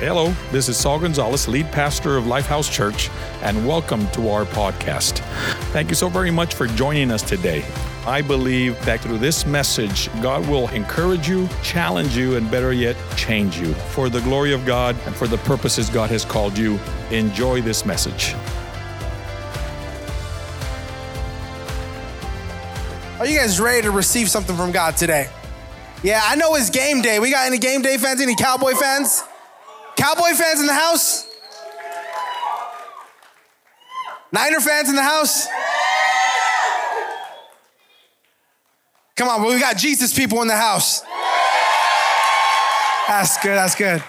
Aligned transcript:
Hello, 0.00 0.30
this 0.52 0.68
is 0.68 0.76
Saul 0.76 1.00
Gonzalez, 1.00 1.48
lead 1.48 1.72
pastor 1.72 2.16
of 2.16 2.22
Lifehouse 2.22 2.70
Church, 2.70 3.10
and 3.42 3.66
welcome 3.66 4.08
to 4.10 4.28
our 4.28 4.44
podcast. 4.44 5.18
Thank 5.72 5.88
you 5.88 5.96
so 5.96 6.08
very 6.08 6.30
much 6.30 6.54
for 6.54 6.68
joining 6.68 7.10
us 7.10 7.20
today. 7.20 7.64
I 8.06 8.22
believe 8.22 8.80
that 8.84 9.00
through 9.00 9.18
this 9.18 9.44
message, 9.44 10.08
God 10.22 10.46
will 10.46 10.68
encourage 10.68 11.28
you, 11.28 11.48
challenge 11.64 12.16
you, 12.16 12.36
and 12.36 12.48
better 12.48 12.72
yet, 12.72 12.96
change 13.16 13.58
you 13.58 13.74
for 13.74 14.08
the 14.08 14.20
glory 14.20 14.52
of 14.52 14.64
God 14.64 14.94
and 15.04 15.16
for 15.16 15.26
the 15.26 15.38
purposes 15.38 15.90
God 15.90 16.10
has 16.10 16.24
called 16.24 16.56
you. 16.56 16.78
Enjoy 17.10 17.60
this 17.60 17.84
message. 17.84 18.36
Are 23.18 23.26
you 23.26 23.36
guys 23.36 23.58
ready 23.58 23.82
to 23.82 23.90
receive 23.90 24.30
something 24.30 24.54
from 24.54 24.70
God 24.70 24.96
today? 24.96 25.28
Yeah, 26.04 26.20
I 26.22 26.36
know 26.36 26.54
it's 26.54 26.70
game 26.70 27.02
day. 27.02 27.18
We 27.18 27.32
got 27.32 27.48
any 27.48 27.58
game 27.58 27.82
day 27.82 27.96
fans? 27.96 28.20
Any 28.20 28.36
Cowboy 28.36 28.74
fans? 28.74 29.24
Cowboy 29.98 30.32
fans 30.34 30.60
in 30.60 30.66
the 30.66 30.72
house? 30.72 31.26
Niner 34.30 34.60
fans 34.60 34.88
in 34.88 34.94
the 34.94 35.02
house? 35.02 35.48
Come 39.16 39.28
on, 39.28 39.42
we 39.42 39.58
got 39.58 39.76
Jesus 39.76 40.16
people 40.16 40.40
in 40.42 40.46
the 40.46 40.56
house. 40.56 41.00
That's 43.08 43.42
good, 43.42 43.56
that's 43.56 43.74
good. 43.74 44.00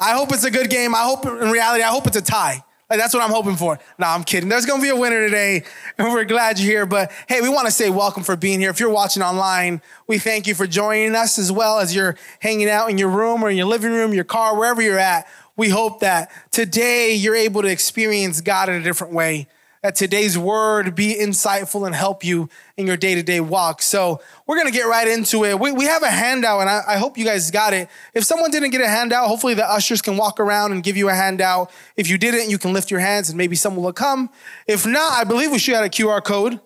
I 0.00 0.12
hope 0.12 0.32
it's 0.32 0.44
a 0.44 0.50
good 0.50 0.70
game. 0.70 0.94
I 0.94 1.02
hope 1.02 1.26
in 1.26 1.50
reality, 1.50 1.82
I 1.82 1.88
hope 1.88 2.06
it's 2.06 2.16
a 2.16 2.22
tie. 2.22 2.64
Like 2.90 2.98
that's 2.98 3.14
what 3.14 3.22
I'm 3.22 3.30
hoping 3.30 3.56
for. 3.56 3.78
No, 3.98 4.06
I'm 4.06 4.24
kidding. 4.24 4.48
There's 4.48 4.66
gonna 4.66 4.82
be 4.82 4.90
a 4.90 4.96
winner 4.96 5.24
today, 5.26 5.64
and 5.96 6.12
we're 6.12 6.24
glad 6.24 6.58
you're 6.58 6.70
here. 6.70 6.86
But 6.86 7.10
hey, 7.28 7.40
we 7.40 7.48
want 7.48 7.66
to 7.66 7.72
say 7.72 7.88
welcome 7.90 8.22
for 8.22 8.36
being 8.36 8.60
here. 8.60 8.70
If 8.70 8.78
you're 8.78 8.90
watching 8.90 9.22
online, 9.22 9.80
we 10.06 10.18
thank 10.18 10.46
you 10.46 10.54
for 10.54 10.66
joining 10.66 11.14
us 11.14 11.38
as 11.38 11.50
well 11.50 11.78
as 11.78 11.94
you're 11.94 12.16
hanging 12.40 12.68
out 12.68 12.90
in 12.90 12.98
your 12.98 13.08
room 13.08 13.42
or 13.42 13.50
in 13.50 13.56
your 13.56 13.66
living 13.66 13.92
room, 13.92 14.12
your 14.12 14.24
car, 14.24 14.56
wherever 14.56 14.82
you're 14.82 14.98
at. 14.98 15.26
We 15.56 15.68
hope 15.68 16.00
that 16.00 16.30
today 16.50 17.14
you're 17.14 17.36
able 17.36 17.62
to 17.62 17.68
experience 17.68 18.40
God 18.40 18.68
in 18.68 18.74
a 18.74 18.82
different 18.82 19.14
way 19.14 19.48
that 19.84 19.94
today's 19.94 20.38
word 20.38 20.94
be 20.94 21.14
insightful 21.14 21.84
and 21.84 21.94
help 21.94 22.24
you 22.24 22.48
in 22.78 22.86
your 22.86 22.96
day 22.96 23.14
to 23.14 23.22
day 23.22 23.38
walk. 23.38 23.82
So 23.82 24.18
we're 24.46 24.56
going 24.56 24.66
to 24.66 24.72
get 24.72 24.86
right 24.86 25.06
into 25.06 25.44
it. 25.44 25.60
We, 25.60 25.72
we 25.72 25.84
have 25.84 26.02
a 26.02 26.08
handout, 26.08 26.62
and 26.62 26.70
I, 26.70 26.80
I, 26.88 26.96
hope 26.96 27.18
you 27.18 27.24
guys 27.26 27.50
got 27.50 27.74
it. 27.74 27.90
If 28.14 28.24
someone 28.24 28.50
didn't 28.50 28.70
get 28.70 28.80
a 28.80 28.88
handout, 28.88 29.28
hopefully 29.28 29.52
the 29.52 29.70
ushers 29.70 30.00
can 30.00 30.16
walk 30.16 30.40
around 30.40 30.72
and 30.72 30.82
give 30.82 30.96
you 30.96 31.10
a 31.10 31.14
handout. 31.14 31.70
If 31.98 32.08
you 32.08 32.16
didn't, 32.16 32.48
you 32.48 32.56
can 32.56 32.72
lift 32.72 32.90
your 32.90 33.00
hands 33.00 33.28
and 33.28 33.36
maybe 33.36 33.56
someone 33.56 33.84
will 33.84 33.92
come. 33.92 34.30
If 34.66 34.86
not, 34.86 35.12
I 35.12 35.24
believe 35.24 35.52
we 35.52 35.58
should 35.58 35.74
have 35.74 35.84
a 35.84 35.90
QR 35.90 36.24
code. 36.24 36.60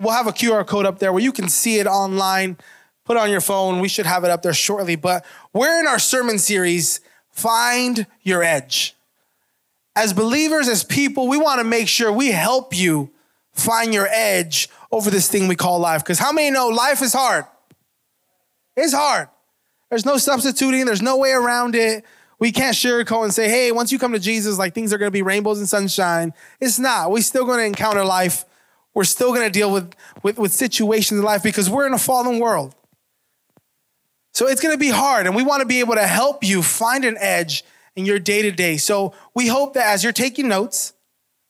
We'll 0.00 0.14
have 0.14 0.26
a 0.26 0.32
QR 0.32 0.66
code 0.66 0.86
up 0.86 1.00
there 1.00 1.12
where 1.12 1.22
you 1.22 1.32
can 1.32 1.50
see 1.50 1.80
it 1.80 1.86
online. 1.86 2.56
Put 3.04 3.18
it 3.18 3.20
on 3.20 3.30
your 3.30 3.42
phone. 3.42 3.80
We 3.80 3.88
should 3.88 4.06
have 4.06 4.24
it 4.24 4.30
up 4.30 4.40
there 4.40 4.54
shortly. 4.54 4.96
But 4.96 5.26
we're 5.52 5.78
in 5.80 5.86
our 5.86 5.98
sermon 5.98 6.38
series, 6.38 7.00
Find 7.30 8.06
Your 8.22 8.42
Edge 8.42 8.96
as 9.96 10.12
believers, 10.12 10.68
as 10.68 10.84
people, 10.84 11.28
we 11.28 11.38
want 11.38 11.60
to 11.60 11.64
make 11.64 11.88
sure 11.88 12.12
we 12.12 12.30
help 12.30 12.76
you 12.76 13.10
find 13.52 13.94
your 13.94 14.08
edge 14.10 14.68
over 14.90 15.10
this 15.10 15.28
thing 15.28 15.48
we 15.48 15.56
call 15.56 15.78
life. 15.78 16.02
Because 16.02 16.18
how 16.18 16.32
many 16.32 16.50
know 16.50 16.68
life 16.68 17.02
is 17.02 17.12
hard? 17.12 17.44
It's 18.76 18.92
hard. 18.92 19.28
There's 19.90 20.04
no 20.04 20.16
substituting, 20.16 20.86
there's 20.86 21.02
no 21.02 21.16
way 21.16 21.30
around 21.30 21.76
it. 21.76 22.04
We 22.40 22.50
can't 22.50 22.74
sugarcoat 22.74 23.24
and 23.24 23.32
say, 23.32 23.48
hey, 23.48 23.70
once 23.70 23.92
you 23.92 23.98
come 23.98 24.12
to 24.12 24.18
Jesus, 24.18 24.58
like 24.58 24.74
things 24.74 24.92
are 24.92 24.98
going 24.98 25.06
to 25.06 25.12
be 25.12 25.22
rainbows 25.22 25.60
and 25.60 25.68
sunshine. 25.68 26.34
It's 26.60 26.80
not. 26.80 27.12
We're 27.12 27.22
still 27.22 27.44
going 27.44 27.60
to 27.60 27.64
encounter 27.64 28.04
life. 28.04 28.44
We're 28.92 29.04
still 29.04 29.32
going 29.32 29.46
to 29.46 29.50
deal 29.50 29.72
with, 29.72 29.94
with, 30.22 30.38
with 30.38 30.52
situations 30.52 31.18
in 31.20 31.24
life 31.24 31.42
because 31.42 31.70
we're 31.70 31.86
in 31.86 31.94
a 31.94 31.98
fallen 31.98 32.40
world. 32.40 32.74
So 34.32 34.48
it's 34.48 34.60
going 34.60 34.74
to 34.74 34.78
be 34.78 34.90
hard, 34.90 35.26
and 35.26 35.36
we 35.36 35.44
want 35.44 35.60
to 35.60 35.66
be 35.66 35.78
able 35.78 35.94
to 35.94 36.06
help 36.06 36.42
you 36.42 36.60
find 36.60 37.04
an 37.04 37.16
edge 37.20 37.64
in 37.96 38.06
your 38.06 38.18
day 38.18 38.42
to 38.42 38.50
day. 38.50 38.76
So 38.76 39.14
we 39.34 39.46
hope 39.46 39.74
that 39.74 39.86
as 39.86 40.02
you're 40.02 40.12
taking 40.12 40.48
notes, 40.48 40.92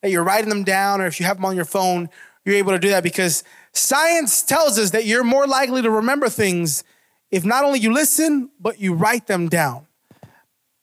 that 0.03 0.11
you're 0.11 0.25
writing 0.25 0.49
them 0.49 0.65
down, 0.65 1.01
or 1.01 1.07
if 1.07 1.19
you 1.19 1.27
have 1.27 1.37
them 1.37 1.45
on 1.47 1.57
your 1.57 1.65
phone, 1.65 2.09
you're 2.45 2.57
able 2.57 2.73
to 2.73 2.79
do 2.79 2.91
that 2.91 3.03
because 3.03 3.43
science 3.73 4.43
tells 4.43 4.79
us 4.79 4.91
that 4.91 5.07
you're 5.07 5.25
more 5.25 5.47
likely 5.47 5.83
to 5.83 5.91
remember 5.91 6.29
things 6.29 6.85
if 7.31 7.45
not 7.45 7.65
only 7.65 7.81
you 7.81 7.93
listen, 7.93 8.51
but 8.61 8.79
you 8.79 8.95
write 8.95 9.27
them 9.27 9.49
down. 9.49 9.89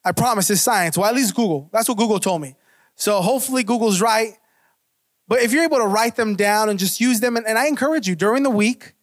I 0.04 0.12
promise 0.12 0.50
it's 0.50 0.62
science. 0.62 0.98
Well, 0.98 1.08
at 1.08 1.16
least 1.16 1.34
Google. 1.34 1.70
That's 1.72 1.88
what 1.88 1.98
Google 1.98 2.20
told 2.20 2.42
me. 2.42 2.56
So 2.96 3.22
hopefully 3.22 3.64
Google's 3.64 4.02
right. 4.02 4.34
But 5.30 5.42
if 5.42 5.54
you're 5.54 5.64
able 5.64 5.78
to 5.78 5.86
write 5.86 6.18
them 6.18 6.36
down 6.36 6.68
and 6.68 6.78
just 6.78 7.00
use 7.00 7.22
them, 7.22 7.38
and, 7.38 7.48
and 7.48 7.58
I 7.58 7.68
encourage 7.68 8.06
you 8.06 8.16
during 8.16 8.44
the 8.44 8.50
week, 8.50 8.96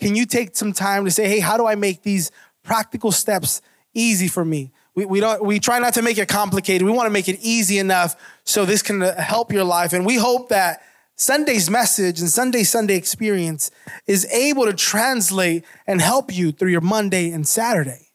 can 0.00 0.14
you 0.14 0.24
take 0.24 0.56
some 0.56 0.72
time 0.72 1.04
to 1.04 1.10
say, 1.10 1.28
hey, 1.28 1.40
how 1.40 1.58
do 1.58 1.66
I 1.66 1.74
make 1.74 2.02
these 2.02 2.30
practical 2.62 3.12
steps 3.12 3.60
easy 3.92 4.28
for 4.28 4.44
me? 4.44 4.72
We, 4.94 5.04
we 5.04 5.20
don't 5.20 5.44
we 5.44 5.58
try 5.58 5.78
not 5.78 5.94
to 5.94 6.02
make 6.02 6.18
it 6.18 6.28
complicated. 6.28 6.82
We 6.82 6.92
want 6.92 7.06
to 7.06 7.10
make 7.10 7.28
it 7.28 7.38
easy 7.40 7.78
enough 7.78 8.16
so 8.44 8.64
this 8.64 8.82
can 8.82 9.00
help 9.00 9.52
your 9.52 9.64
life. 9.64 9.92
And 9.92 10.06
we 10.06 10.16
hope 10.16 10.48
that 10.50 10.82
Sunday's 11.16 11.70
message 11.70 12.20
and 12.20 12.28
Sunday 12.28 12.62
Sunday 12.62 12.96
experience 12.96 13.70
is 14.06 14.26
able 14.26 14.66
to 14.66 14.72
translate 14.72 15.64
and 15.86 16.00
help 16.00 16.34
you 16.34 16.52
through 16.52 16.70
your 16.70 16.80
Monday 16.80 17.30
and 17.30 17.46
Saturday. 17.46 18.08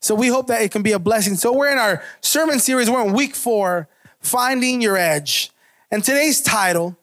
So 0.00 0.14
we 0.14 0.28
hope 0.28 0.46
that 0.46 0.62
it 0.62 0.70
can 0.70 0.82
be 0.82 0.92
a 0.92 0.98
blessing. 0.98 1.36
So 1.36 1.52
we're 1.52 1.70
in 1.70 1.78
our 1.78 2.02
sermon 2.22 2.58
series. 2.58 2.90
We're 2.90 3.06
in 3.06 3.12
week 3.12 3.34
four, 3.34 3.88
finding 4.20 4.80
your 4.80 4.96
edge. 4.96 5.50
And 5.90 6.02
today's 6.02 6.40
title, 6.40 6.96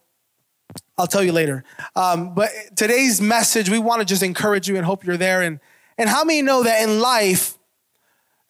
I'll 0.97 1.05
tell 1.07 1.23
you 1.23 1.31
later. 1.31 1.63
Um, 1.95 2.33
but 2.33 2.49
today's 2.75 3.21
message, 3.21 3.69
we 3.69 3.77
want 3.77 3.99
to 3.99 4.05
just 4.05 4.23
encourage 4.23 4.67
you 4.67 4.77
and 4.77 4.85
hope 4.85 5.05
you're 5.05 5.17
there. 5.17 5.41
And 5.41 5.59
and 5.99 6.09
how 6.09 6.23
many 6.23 6.41
know 6.41 6.63
that 6.63 6.81
in 6.87 6.99
life 6.99 7.56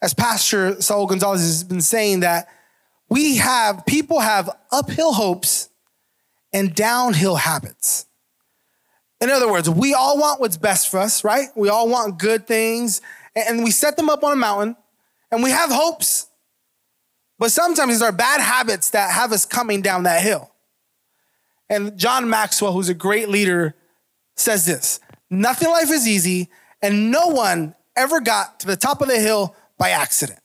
as 0.00 0.14
Pastor 0.14 0.80
Saul 0.80 1.06
Gonzalez 1.06 1.40
has 1.40 1.64
been 1.64 1.80
saying, 1.80 2.20
that 2.20 2.48
we 3.08 3.38
have, 3.38 3.84
people 3.86 4.20
have 4.20 4.50
uphill 4.70 5.12
hopes 5.12 5.70
and 6.52 6.74
downhill 6.74 7.36
habits. 7.36 8.06
In 9.20 9.30
other 9.30 9.50
words, 9.50 9.68
we 9.68 9.94
all 9.94 10.18
want 10.18 10.40
what's 10.40 10.56
best 10.56 10.90
for 10.90 10.98
us, 10.98 11.24
right? 11.24 11.48
We 11.56 11.68
all 11.68 11.88
want 11.88 12.18
good 12.18 12.46
things, 12.46 13.00
and 13.34 13.64
we 13.64 13.70
set 13.70 13.96
them 13.96 14.08
up 14.08 14.22
on 14.22 14.32
a 14.32 14.36
mountain, 14.36 14.76
and 15.30 15.42
we 15.42 15.50
have 15.50 15.70
hopes. 15.70 16.28
But 17.38 17.50
sometimes 17.50 17.94
it's 17.94 18.02
our 18.02 18.12
bad 18.12 18.40
habits 18.40 18.90
that 18.90 19.12
have 19.12 19.32
us 19.32 19.44
coming 19.44 19.82
down 19.82 20.04
that 20.04 20.22
hill. 20.22 20.52
And 21.68 21.98
John 21.98 22.30
Maxwell, 22.30 22.72
who's 22.72 22.88
a 22.88 22.94
great 22.94 23.28
leader, 23.28 23.74
says 24.36 24.66
this 24.66 25.00
Nothing 25.30 25.68
in 25.68 25.72
life 25.72 25.90
is 25.90 26.06
easy, 26.06 26.48
and 26.80 27.10
no 27.10 27.26
one 27.26 27.74
ever 27.96 28.20
got 28.20 28.60
to 28.60 28.66
the 28.66 28.76
top 28.76 29.02
of 29.02 29.08
the 29.08 29.18
hill 29.18 29.54
by 29.78 29.90
accident. 29.90 30.40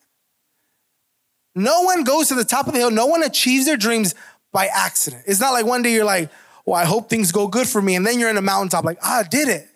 No 1.56 1.82
one 1.82 2.04
goes 2.04 2.30
to 2.30 2.36
the 2.36 2.46
top 2.46 2.68
of 2.68 2.74
the 2.74 2.80
hill, 2.80 2.92
no 2.92 3.06
one 3.06 3.24
achieves 3.24 3.66
their 3.66 3.78
dreams 3.78 4.16
by 4.52 4.68
accident. 4.68 5.24
It's 5.28 5.40
not 5.40 5.52
like 5.52 5.66
one 5.66 5.82
day 5.82 5.94
you're 5.94 6.06
like, 6.06 6.30
well, 6.66 6.80
I 6.80 6.86
hope 6.86 7.10
things 7.10 7.32
go 7.32 7.48
good 7.48 7.68
for 7.68 7.82
me. 7.82 7.96
And 7.96 8.06
then 8.06 8.20
you're 8.20 8.30
in 8.30 8.36
the 8.36 8.42
mountaintop, 8.42 8.86
like, 8.86 9.00
ah, 9.04 9.20
I 9.20 9.24
did 9.24 9.50
it. 9.50 9.68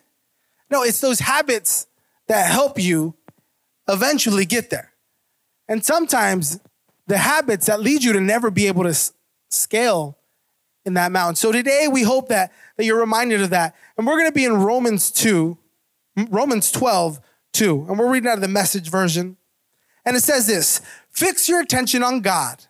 No, 0.70 0.82
it's 0.82 1.00
those 1.00 1.20
habits 1.20 1.86
that 2.28 2.50
help 2.50 2.80
you 2.80 3.14
eventually 3.88 4.44
get 4.44 4.70
there. 4.70 4.92
And 5.66 5.84
sometimes 5.84 6.60
the 7.06 7.18
habits 7.18 7.66
that 7.66 7.80
lead 7.80 8.04
you 8.04 8.12
to 8.12 8.20
never 8.20 8.50
be 8.50 8.66
able 8.66 8.84
to 8.84 8.90
s- 8.90 9.12
scale 9.50 10.18
in 10.84 10.94
that 10.94 11.10
mountain. 11.10 11.36
So 11.36 11.52
today 11.52 11.88
we 11.90 12.02
hope 12.02 12.28
that, 12.28 12.52
that 12.76 12.84
you're 12.84 13.00
reminded 13.00 13.42
of 13.42 13.50
that. 13.50 13.74
And 13.96 14.06
we're 14.06 14.16
going 14.16 14.28
to 14.28 14.34
be 14.34 14.44
in 14.44 14.54
Romans 14.54 15.10
2, 15.10 15.56
Romans 16.28 16.70
12, 16.70 17.20
2. 17.52 17.86
And 17.88 17.98
we're 17.98 18.10
reading 18.10 18.28
out 18.28 18.36
of 18.36 18.42
the 18.42 18.48
message 18.48 18.90
version. 18.90 19.37
And 20.08 20.16
it 20.16 20.22
says 20.22 20.46
this 20.46 20.80
fix 21.10 21.50
your 21.50 21.60
attention 21.60 22.02
on 22.02 22.22
God. 22.22 22.64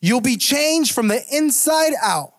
You'll 0.00 0.20
be 0.20 0.36
changed 0.36 0.92
from 0.92 1.06
the 1.06 1.22
inside 1.30 1.92
out. 2.02 2.34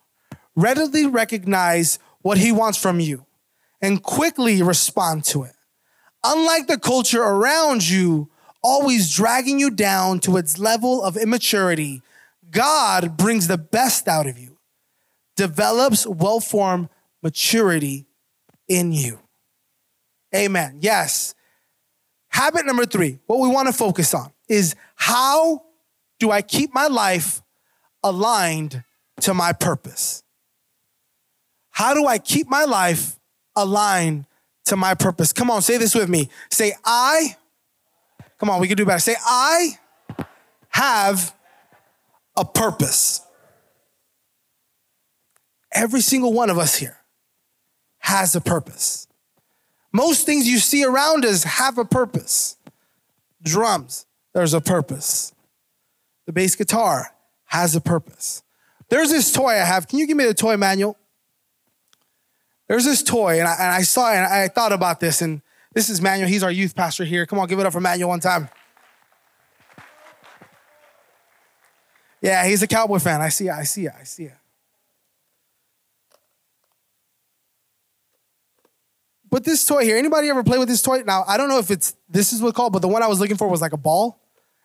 Readily 0.53 1.05
recognize 1.05 1.97
what 2.23 2.37
He 2.37 2.51
wants 2.51 2.77
from 2.77 2.99
you 2.99 3.25
and 3.81 4.03
quickly 4.03 4.61
respond 4.61 5.23
to 5.25 5.43
it. 5.43 5.55
Unlike 6.25 6.67
the 6.67 6.77
culture 6.77 7.23
around 7.23 7.87
you, 7.89 8.29
always 8.61 9.15
dragging 9.15 9.61
you 9.61 9.69
down 9.69 10.19
to 10.19 10.35
its 10.35 10.59
level 10.59 11.01
of 11.01 11.15
immaturity, 11.15 12.01
God 12.51 13.15
brings 13.15 13.47
the 13.47 13.57
best 13.57 14.09
out 14.09 14.27
of 14.27 14.37
you, 14.37 14.57
develops 15.37 16.05
well 16.05 16.41
formed 16.41 16.89
maturity 17.21 18.07
in 18.67 18.91
you. 18.91 19.19
Amen. 20.35 20.79
Yes. 20.81 21.33
Habit 22.27 22.65
number 22.65 22.85
three, 22.85 23.19
what 23.27 23.39
we 23.39 23.47
want 23.47 23.67
to 23.67 23.73
focus 23.73 24.13
on 24.13 24.32
is 24.47 24.75
how 24.95 25.63
do 26.19 26.31
I 26.31 26.41
keep 26.41 26.73
my 26.73 26.87
life 26.87 27.41
aligned 28.03 28.83
to 29.21 29.33
my 29.33 29.53
purpose? 29.53 30.23
How 31.71 31.93
do 31.93 32.05
I 32.05 32.17
keep 32.17 32.47
my 32.47 32.65
life 32.65 33.19
aligned 33.55 34.25
to 34.65 34.75
my 34.75 34.93
purpose? 34.93 35.33
Come 35.33 35.49
on, 35.49 35.61
say 35.61 35.77
this 35.77 35.95
with 35.95 36.09
me. 36.09 36.29
Say, 36.51 36.73
I, 36.85 37.35
come 38.37 38.49
on, 38.49 38.61
we 38.61 38.67
can 38.67 38.77
do 38.77 38.85
better. 38.85 38.99
Say, 38.99 39.15
I 39.25 39.77
have 40.69 41.35
a 42.35 42.45
purpose. 42.45 43.21
Every 45.71 46.01
single 46.01 46.33
one 46.33 46.49
of 46.49 46.57
us 46.57 46.75
here 46.75 46.97
has 47.99 48.35
a 48.35 48.41
purpose. 48.41 49.07
Most 49.91 50.25
things 50.25 50.47
you 50.47 50.59
see 50.59 50.83
around 50.83 51.25
us 51.25 51.43
have 51.43 51.77
a 51.77 51.85
purpose. 51.85 52.57
Drums, 53.41 54.05
there's 54.33 54.53
a 54.53 54.61
purpose. 54.61 55.33
the 56.25 56.33
bass 56.33 56.55
guitar, 56.55 57.13
has 57.45 57.75
a 57.75 57.81
purpose. 57.81 58.43
There's 58.89 59.09
this 59.09 59.31
toy 59.31 59.51
I 59.51 59.65
have. 59.65 59.87
Can 59.87 59.99
you 59.99 60.07
give 60.07 60.17
me 60.17 60.25
the 60.25 60.33
toy 60.33 60.57
manual? 60.57 60.97
There's 62.67 62.85
this 62.85 63.03
toy, 63.03 63.39
and 63.39 63.47
I, 63.47 63.53
and 63.53 63.71
I 63.71 63.81
saw 63.81 64.11
it 64.11 64.17
and 64.17 64.25
I 64.25 64.47
thought 64.47 64.71
about 64.71 64.99
this, 64.99 65.21
and 65.21 65.41
this 65.73 65.89
is 65.89 66.01
Manuel. 66.01 66.29
He's 66.29 66.43
our 66.43 66.51
youth 66.51 66.75
pastor 66.75 67.03
here. 67.03 67.25
Come 67.25 67.39
on, 67.39 67.47
give 67.47 67.59
it 67.59 67.65
up 67.65 67.73
for 67.73 67.81
Manuel 67.81 68.09
one 68.09 68.19
time. 68.19 68.49
Yeah, 72.21 72.45
he's 72.47 72.63
a 72.63 72.67
Cowboy 72.67 72.99
fan. 72.99 73.21
I 73.21 73.29
see 73.29 73.47
it, 73.47 73.51
I 73.51 73.63
see 73.63 73.85
it, 73.85 73.91
I 73.99 74.03
see 74.03 74.23
it. 74.25 74.37
But 79.29 79.43
this 79.43 79.65
toy 79.65 79.83
here, 79.83 79.97
anybody 79.97 80.29
ever 80.29 80.43
play 80.43 80.57
with 80.57 80.69
this 80.69 80.81
toy? 80.81 81.01
Now, 81.05 81.25
I 81.27 81.37
don't 81.37 81.49
know 81.49 81.59
if 81.59 81.69
it's 81.69 81.95
this 82.07 82.31
is 82.31 82.41
what 82.41 82.55
called, 82.55 82.71
but 82.71 82.81
the 82.81 82.87
one 82.87 83.03
I 83.03 83.07
was 83.07 83.19
looking 83.19 83.35
for 83.35 83.47
was 83.49 83.61
like 83.61 83.73
a 83.73 83.77
ball 83.77 84.22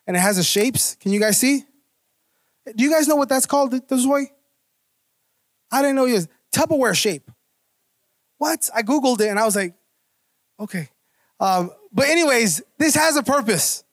and 0.08 0.16
it 0.16 0.20
has 0.20 0.36
the 0.36 0.42
shapes. 0.42 0.96
Can 0.96 1.12
you 1.12 1.20
guys 1.20 1.38
see? 1.38 1.64
Do 2.74 2.82
you 2.82 2.90
guys 2.90 3.06
know 3.06 3.14
what 3.14 3.28
that's 3.28 3.46
called, 3.46 3.70
this 3.70 4.04
toy? 4.04 4.22
I 5.70 5.82
didn't 5.82 5.96
know 5.96 6.06
it 6.06 6.12
was 6.12 6.28
Tupperware 6.50 6.96
shape. 6.96 7.30
What? 8.38 8.70
I 8.74 8.82
Googled 8.82 9.20
it 9.20 9.28
and 9.28 9.38
I 9.38 9.44
was 9.44 9.54
like, 9.54 9.74
okay. 10.58 10.88
Um, 11.38 11.70
but, 11.92 12.08
anyways, 12.08 12.62
this 12.78 12.94
has 12.94 13.16
a 13.16 13.22
purpose. 13.22 13.84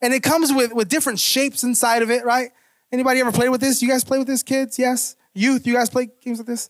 And 0.00 0.12
it 0.12 0.24
comes 0.24 0.52
with, 0.52 0.72
with 0.74 0.88
different 0.88 1.20
shapes 1.20 1.62
inside 1.62 2.02
of 2.02 2.10
it, 2.10 2.24
right? 2.24 2.50
Anybody 2.90 3.20
ever 3.20 3.32
play 3.32 3.48
with 3.48 3.60
this? 3.60 3.80
You 3.80 3.88
guys 3.88 4.02
play 4.02 4.18
with 4.18 4.26
this, 4.26 4.42
kids? 4.42 4.78
Yes? 4.78 5.16
Youth, 5.34 5.66
you 5.66 5.74
guys 5.74 5.88
play 5.88 6.08
games 6.20 6.38
with 6.38 6.48
this? 6.48 6.68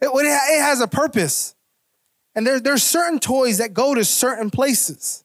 It, 0.00 0.10
it 0.12 0.60
has 0.60 0.80
a 0.80 0.88
purpose. 0.88 1.54
And 2.34 2.44
there, 2.44 2.58
there's 2.58 2.82
certain 2.82 3.20
toys 3.20 3.58
that 3.58 3.72
go 3.72 3.94
to 3.94 4.04
certain 4.04 4.50
places. 4.50 5.24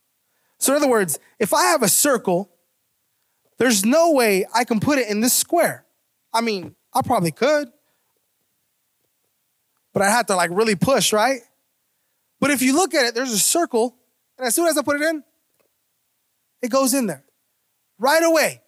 So, 0.60 0.74
in 0.74 0.78
other 0.78 0.90
words, 0.90 1.18
if 1.40 1.54
I 1.54 1.64
have 1.64 1.82
a 1.82 1.90
circle, 1.90 2.52
there's 3.58 3.86
no 3.86 4.12
way 4.12 4.46
I 4.54 4.64
can 4.64 4.80
put 4.80 5.00
it 5.00 5.10
in 5.10 5.22
this 5.22 5.34
square. 5.34 5.86
I 6.34 6.42
mean, 6.42 6.76
I 6.94 7.02
probably 7.02 7.32
could, 7.32 7.70
but 9.94 10.02
I 10.02 10.10
have 10.10 10.28
to 10.28 10.36
like 10.36 10.52
really 10.52 10.76
push, 10.76 11.14
right? 11.14 11.40
But 12.40 12.52
if 12.52 12.62
you 12.62 12.76
look 12.76 12.94
at 12.94 13.06
it, 13.06 13.16
there's 13.16 13.32
a 13.32 13.40
circle, 13.40 13.96
and 14.38 14.48
as 14.48 14.56
soon 14.56 14.68
as 14.68 14.78
I 14.78 14.84
put 14.84 15.02
it 15.02 15.02
in, 15.02 15.24
it 16.62 16.70
goes 16.70 16.94
in 16.94 17.08
there 17.08 17.24
right 18.00 18.24
away, 18.24 18.62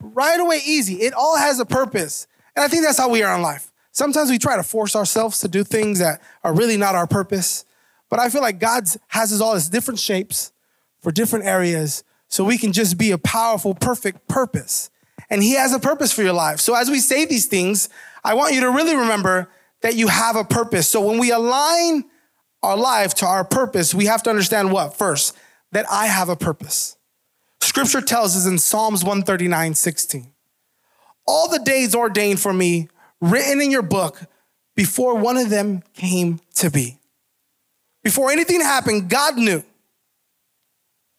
right 0.00 0.38
away, 0.38 0.60
easy. 0.64 0.96
It 0.96 1.14
all 1.14 1.36
has 1.36 1.58
a 1.58 1.64
purpose. 1.64 2.26
And 2.56 2.64
I 2.64 2.68
think 2.68 2.84
that's 2.84 2.98
how 2.98 3.08
we 3.08 3.22
are 3.22 3.34
in 3.34 3.42
life. 3.42 3.72
Sometimes 3.92 4.30
we 4.30 4.38
try 4.38 4.56
to 4.56 4.62
force 4.62 4.96
ourselves 4.96 5.40
to 5.40 5.48
do 5.48 5.64
things 5.64 6.00
that 6.00 6.20
are 6.42 6.52
really 6.52 6.76
not 6.76 6.94
our 6.94 7.06
purpose. 7.06 7.64
But 8.10 8.18
I 8.18 8.28
feel 8.28 8.42
like 8.42 8.58
God 8.58 8.84
has 9.08 9.32
us 9.32 9.40
all 9.40 9.54
as 9.54 9.68
different 9.68 10.00
shapes 10.00 10.52
for 11.00 11.10
different 11.12 11.46
areas 11.46 12.04
so 12.28 12.44
we 12.44 12.58
can 12.58 12.72
just 12.72 12.98
be 12.98 13.10
a 13.10 13.18
powerful, 13.18 13.74
perfect 13.74 14.28
purpose. 14.28 14.90
And 15.30 15.42
He 15.42 15.54
has 15.54 15.72
a 15.72 15.78
purpose 15.78 16.12
for 16.12 16.22
your 16.22 16.32
life. 16.32 16.60
So 16.60 16.74
as 16.74 16.90
we 16.90 16.98
say 16.98 17.24
these 17.24 17.46
things, 17.46 17.88
I 18.22 18.34
want 18.34 18.54
you 18.54 18.60
to 18.62 18.70
really 18.70 18.96
remember 18.96 19.48
that 19.82 19.94
you 19.94 20.08
have 20.08 20.36
a 20.36 20.44
purpose. 20.44 20.88
So 20.88 21.00
when 21.00 21.18
we 21.18 21.30
align 21.30 22.04
our 22.62 22.76
life 22.76 23.14
to 23.16 23.26
our 23.26 23.44
purpose, 23.44 23.94
we 23.94 24.06
have 24.06 24.22
to 24.22 24.30
understand 24.30 24.72
what? 24.72 24.96
First, 24.96 25.36
that 25.72 25.86
I 25.90 26.06
have 26.06 26.28
a 26.28 26.36
purpose. 26.36 26.96
Scripture 27.60 28.00
tells 28.00 28.36
us 28.36 28.46
in 28.46 28.58
Psalms 28.58 29.02
139 29.02 29.74
16, 29.74 30.32
all 31.26 31.48
the 31.48 31.58
days 31.58 31.94
ordained 31.94 32.40
for 32.40 32.52
me, 32.52 32.88
written 33.20 33.60
in 33.60 33.70
your 33.70 33.82
book, 33.82 34.22
before 34.76 35.16
one 35.16 35.36
of 35.36 35.50
them 35.50 35.82
came 35.94 36.40
to 36.56 36.70
be. 36.70 36.98
Before 38.02 38.30
anything 38.30 38.60
happened, 38.60 39.08
God 39.08 39.36
knew 39.36 39.64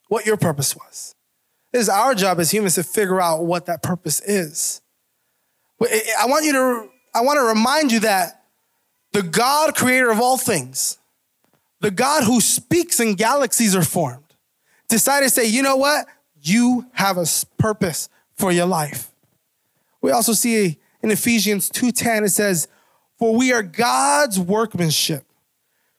what 0.07 0.25
your 0.25 0.37
purpose 0.37 0.75
was. 0.75 1.15
It 1.73 1.79
is 1.79 1.89
our 1.89 2.15
job 2.15 2.39
as 2.39 2.51
humans 2.51 2.75
to 2.75 2.83
figure 2.83 3.19
out 3.19 3.45
what 3.45 3.65
that 3.65 3.83
purpose 3.83 4.21
is. 4.21 4.81
I 5.81 6.25
want 6.27 6.45
you 6.45 6.53
to, 6.53 6.89
I 7.13 7.21
want 7.21 7.37
to 7.37 7.43
remind 7.43 7.91
you 7.91 7.99
that 8.01 8.43
the 9.11 9.23
God 9.23 9.75
creator 9.75 10.09
of 10.09 10.19
all 10.19 10.37
things, 10.37 10.97
the 11.81 11.91
God 11.91 12.23
who 12.23 12.39
speaks 12.39 12.99
and 12.99 13.17
galaxies 13.17 13.75
are 13.75 13.83
formed, 13.83 14.23
decided 14.87 15.25
to 15.25 15.29
say, 15.29 15.45
you 15.45 15.61
know 15.61 15.75
what? 15.75 16.05
You 16.41 16.85
have 16.93 17.17
a 17.17 17.25
purpose 17.57 18.07
for 18.33 18.51
your 18.51 18.65
life. 18.67 19.11
We 20.01 20.11
also 20.11 20.33
see 20.33 20.77
in 21.01 21.11
Ephesians 21.11 21.69
2:10 21.69 22.23
it 22.23 22.29
says, 22.29 22.67
"For 23.17 23.35
we 23.35 23.51
are 23.51 23.63
God's 23.63 24.39
workmanship, 24.39 25.25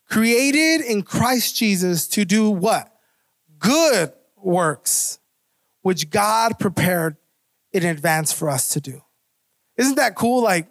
created 0.08 0.80
in 0.80 1.02
Christ 1.02 1.56
Jesus 1.56 2.06
to 2.08 2.24
do 2.24 2.50
what? 2.50 2.95
Good 3.58 4.12
works, 4.36 5.18
which 5.82 6.10
God 6.10 6.58
prepared 6.58 7.16
in 7.72 7.84
advance 7.84 8.32
for 8.32 8.48
us 8.48 8.70
to 8.70 8.80
do. 8.80 9.02
Isn't 9.76 9.96
that 9.96 10.14
cool? 10.14 10.42
Like, 10.42 10.68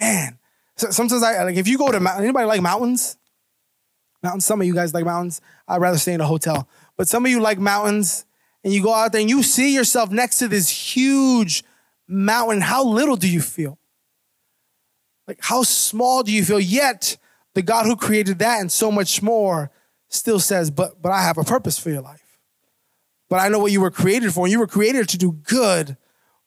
man, 0.00 0.38
sometimes 0.76 1.22
I 1.22 1.44
like 1.44 1.56
if 1.56 1.68
you 1.68 1.78
go 1.78 1.90
to 1.90 2.14
anybody 2.18 2.46
like 2.46 2.62
mountains? 2.62 3.16
Mountains, 4.22 4.44
some 4.44 4.60
of 4.60 4.66
you 4.66 4.74
guys 4.74 4.92
like 4.92 5.04
mountains. 5.04 5.40
I'd 5.68 5.80
rather 5.80 5.98
stay 5.98 6.12
in 6.12 6.20
a 6.20 6.26
hotel. 6.26 6.68
But 6.96 7.08
some 7.08 7.24
of 7.24 7.30
you 7.30 7.40
like 7.40 7.58
mountains, 7.58 8.24
and 8.64 8.72
you 8.72 8.82
go 8.82 8.92
out 8.92 9.12
there 9.12 9.20
and 9.20 9.30
you 9.30 9.42
see 9.42 9.74
yourself 9.74 10.10
next 10.10 10.38
to 10.38 10.48
this 10.48 10.68
huge 10.68 11.64
mountain. 12.08 12.60
How 12.60 12.84
little 12.84 13.16
do 13.16 13.28
you 13.28 13.40
feel? 13.40 13.78
Like, 15.26 15.38
how 15.40 15.62
small 15.62 16.22
do 16.22 16.32
you 16.32 16.44
feel? 16.44 16.58
Yet, 16.58 17.16
the 17.54 17.62
God 17.62 17.86
who 17.86 17.96
created 17.96 18.38
that 18.40 18.60
and 18.60 18.72
so 18.72 18.90
much 18.90 19.22
more 19.22 19.70
still 20.08 20.40
says, 20.40 20.70
but, 20.70 21.00
but 21.00 21.12
I 21.12 21.22
have 21.22 21.38
a 21.38 21.44
purpose 21.44 21.78
for 21.78 21.90
your 21.90 22.02
life. 22.02 22.27
But 23.28 23.40
I 23.40 23.48
know 23.48 23.58
what 23.58 23.72
you 23.72 23.80
were 23.80 23.90
created 23.90 24.32
for. 24.32 24.46
And 24.46 24.52
you 24.52 24.58
were 24.58 24.66
created 24.66 25.08
to 25.10 25.18
do 25.18 25.32
good 25.32 25.96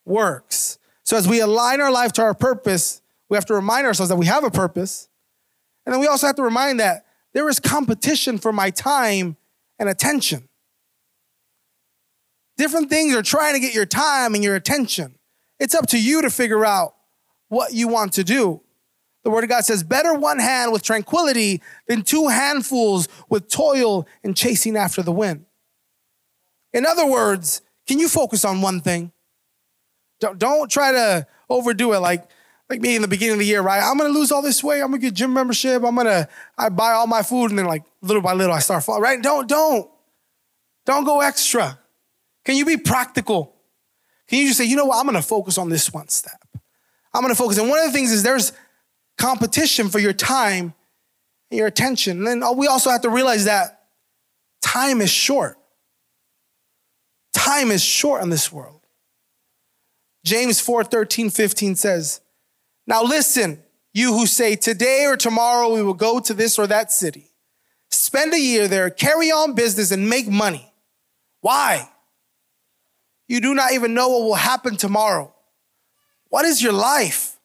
works. 0.05 0.79
So 1.03 1.17
as 1.17 1.27
we 1.27 1.39
align 1.39 1.81
our 1.81 1.91
life 1.91 2.13
to 2.13 2.21
our 2.21 2.33
purpose, 2.33 3.01
we 3.29 3.37
have 3.37 3.45
to 3.47 3.53
remind 3.53 3.85
ourselves 3.85 4.09
that 4.09 4.15
we 4.15 4.25
have 4.25 4.43
a 4.43 4.51
purpose. 4.51 5.09
And 5.85 5.93
then 5.93 5.99
we 5.99 6.07
also 6.07 6.27
have 6.27 6.35
to 6.37 6.43
remind 6.43 6.79
that 6.79 7.05
there 7.33 7.47
is 7.49 7.59
competition 7.59 8.37
for 8.37 8.51
my 8.51 8.69
time 8.69 9.37
and 9.79 9.89
attention. 9.89 10.47
Different 12.57 12.89
things 12.89 13.15
are 13.15 13.23
trying 13.23 13.53
to 13.53 13.59
get 13.59 13.73
your 13.73 13.85
time 13.85 14.35
and 14.35 14.43
your 14.43 14.55
attention. 14.55 15.15
It's 15.59 15.73
up 15.73 15.87
to 15.87 15.99
you 15.99 16.21
to 16.21 16.29
figure 16.29 16.65
out 16.65 16.95
what 17.47 17.73
you 17.73 17.87
want 17.87 18.13
to 18.13 18.23
do. 18.23 18.61
The 19.23 19.29
word 19.29 19.43
of 19.43 19.49
God 19.49 19.65
says, 19.65 19.83
better 19.83 20.13
one 20.13 20.39
hand 20.39 20.71
with 20.71 20.83
tranquility 20.83 21.61
than 21.87 22.01
two 22.01 22.27
handfuls 22.27 23.07
with 23.29 23.49
toil 23.49 24.07
and 24.23 24.35
chasing 24.35 24.75
after 24.75 25.01
the 25.03 25.11
wind. 25.11 25.45
In 26.73 26.85
other 26.85 27.05
words, 27.05 27.61
can 27.87 27.99
you 27.99 28.07
focus 28.07 28.45
on 28.45 28.61
one 28.61 28.81
thing? 28.81 29.11
Don't, 30.19 30.37
don't 30.37 30.69
try 30.69 30.91
to 30.91 31.27
overdo 31.49 31.93
it 31.93 31.99
like, 31.99 32.29
like 32.69 32.79
me 32.79 32.95
in 32.95 33.01
the 33.01 33.07
beginning 33.07 33.33
of 33.33 33.39
the 33.39 33.45
year, 33.45 33.61
right? 33.61 33.81
I'm 33.83 33.97
gonna 33.97 34.09
lose 34.13 34.31
all 34.31 34.41
this 34.41 34.63
weight. 34.63 34.81
I'm 34.81 34.91
gonna 34.91 34.99
get 34.99 35.13
gym 35.13 35.33
membership. 35.33 35.83
I'm 35.83 35.95
gonna 35.95 36.29
I 36.57 36.69
buy 36.69 36.91
all 36.93 37.07
my 37.07 37.23
food 37.23 37.49
and 37.49 37.59
then 37.59 37.65
like 37.65 37.83
little 38.01 38.21
by 38.21 38.33
little 38.33 38.55
I 38.55 38.59
start 38.59 38.83
falling, 38.83 39.01
right? 39.01 39.21
Don't, 39.21 39.47
don't. 39.47 39.89
Don't 40.85 41.03
go 41.03 41.21
extra. 41.21 41.79
Can 42.45 42.55
you 42.55 42.65
be 42.65 42.77
practical? 42.77 43.53
Can 44.27 44.39
you 44.39 44.47
just 44.47 44.57
say, 44.57 44.65
you 44.65 44.75
know 44.75 44.85
what? 44.85 44.97
I'm 44.97 45.05
gonna 45.05 45.21
focus 45.21 45.57
on 45.57 45.69
this 45.69 45.91
one 45.91 46.07
step. 46.07 46.41
I'm 47.13 47.21
gonna 47.21 47.35
focus. 47.35 47.57
And 47.57 47.69
one 47.69 47.79
of 47.79 47.85
the 47.85 47.91
things 47.91 48.11
is 48.11 48.23
there's 48.23 48.53
competition 49.17 49.89
for 49.89 49.99
your 49.99 50.13
time 50.13 50.73
and 51.49 51.57
your 51.57 51.67
attention. 51.67 52.25
And 52.25 52.41
then 52.41 52.57
we 52.57 52.67
also 52.67 52.89
have 52.89 53.01
to 53.01 53.09
realize 53.09 53.45
that 53.45 53.81
time 54.61 55.01
is 55.01 55.09
short. 55.09 55.57
Time 57.33 57.71
is 57.71 57.83
short 57.83 58.23
in 58.23 58.29
this 58.29 58.51
world. 58.51 58.81
James 60.23 60.59
4 60.59 60.83
13, 60.83 61.29
15 61.29 61.75
says, 61.75 62.21
Now 62.85 63.03
listen, 63.03 63.61
you 63.93 64.13
who 64.13 64.25
say, 64.25 64.55
Today 64.55 65.05
or 65.07 65.17
tomorrow 65.17 65.73
we 65.73 65.81
will 65.81 65.93
go 65.93 66.19
to 66.19 66.33
this 66.33 66.59
or 66.59 66.67
that 66.67 66.91
city, 66.91 67.31
spend 67.89 68.33
a 68.33 68.39
year 68.39 68.67
there, 68.67 68.89
carry 68.89 69.31
on 69.31 69.53
business, 69.53 69.91
and 69.91 70.09
make 70.09 70.27
money. 70.27 70.71
Why? 71.41 71.89
You 73.27 73.41
do 73.41 73.53
not 73.55 73.73
even 73.73 73.93
know 73.93 74.09
what 74.09 74.23
will 74.23 74.35
happen 74.35 74.75
tomorrow. 74.77 75.33
What 76.29 76.45
is 76.45 76.61
your 76.61 76.73
life? 76.73 77.37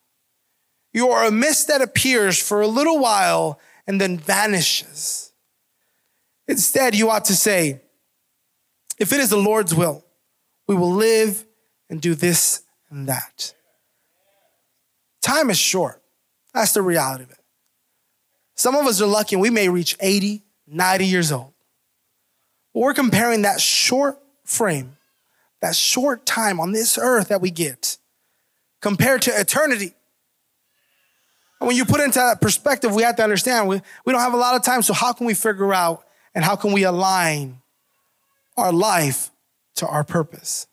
You 0.93 1.11
are 1.11 1.25
a 1.25 1.31
mist 1.31 1.69
that 1.69 1.83
appears 1.83 2.40
for 2.40 2.61
a 2.61 2.66
little 2.66 2.99
while 2.99 3.61
and 3.87 4.00
then 4.00 4.19
vanishes. 4.19 5.33
Instead, 6.49 6.95
you 6.95 7.11
ought 7.11 7.25
to 7.26 7.37
say, 7.37 7.81
if 8.99 9.12
it 9.12 9.21
is 9.21 9.31
the 9.31 9.37
Lord's 9.37 9.75
will, 9.75 10.05
we 10.67 10.75
will 10.75 10.93
live 10.93 11.45
and 11.88 12.00
do 12.00 12.15
this 12.15 12.62
and 12.91 13.09
that. 13.09 13.55
Time 15.21 15.50
is 15.50 15.59
short. 15.59 16.03
That's 16.55 16.73
the 16.73 16.83
reality 16.83 17.25
of 17.25 17.31
it. 17.31 17.38
Some 18.55 18.75
of 18.75 18.87
us 18.87 19.00
are 19.03 19.07
lucky 19.07 19.35
and 19.35 19.43
we 19.43 19.50
may 19.50 19.69
reach 19.69 19.97
80, 20.00 20.43
90 20.67 21.05
years 21.05 21.31
old. 21.31 21.53
But 22.73 22.81
we're 22.81 22.95
comparing 22.95 23.43
that 23.43 23.61
short 23.61 24.19
frame, 24.45 24.97
that 25.61 25.76
short 25.76 26.25
time 26.25 26.61
on 26.61 26.73
this 26.73 26.99
earth 26.99 27.29
that 27.29 27.41
we 27.41 27.50
get, 27.50 27.99
compared 28.81 29.23
to 29.23 29.38
eternity. 29.38 29.95
And 31.61 31.67
when 31.67 31.76
you 31.76 31.85
put 31.85 32.00
into 32.00 32.19
that 32.19 32.41
perspective, 32.41 32.95
we 32.95 33.03
have 33.03 33.17
to 33.17 33.23
understand 33.23 33.69
we, 33.69 33.81
we 34.05 34.12
don't 34.12 34.21
have 34.21 34.35
a 34.35 34.38
lot 34.38 34.55
of 34.55 34.62
time. 34.62 34.83
So, 34.83 34.93
how 34.93 35.12
can 35.12 35.26
we 35.26 35.35
figure 35.35 35.73
out 35.73 36.05
and 36.35 36.45
how 36.45 36.55
can 36.55 36.73
we 36.73 36.85
align 36.85 37.61
our 38.56 38.72
life 38.72 39.30
to 39.76 39.86
our 39.86 40.04
purpose? 40.04 40.66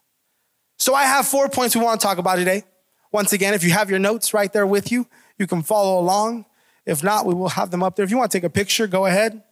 So 0.78 0.94
I 0.94 1.04
have 1.04 1.26
four 1.26 1.48
points 1.48 1.76
we 1.76 1.82
want 1.82 2.00
to 2.00 2.06
talk 2.06 2.18
about 2.18 2.36
today. 2.36 2.64
Once 3.12 3.32
again, 3.32 3.54
if 3.54 3.62
you 3.62 3.70
have 3.70 3.90
your 3.90 3.98
notes 3.98 4.34
right 4.34 4.52
there 4.52 4.66
with 4.66 4.90
you, 4.90 5.06
you 5.38 5.46
can 5.46 5.62
follow 5.62 6.00
along. 6.00 6.46
If 6.84 7.02
not, 7.02 7.26
we 7.26 7.34
will 7.34 7.50
have 7.50 7.70
them 7.70 7.82
up 7.82 7.96
there. 7.96 8.04
If 8.04 8.10
you 8.10 8.18
want 8.18 8.30
to 8.32 8.38
take 8.38 8.44
a 8.44 8.50
picture, 8.50 8.86
go 8.86 9.06
ahead. 9.06 9.42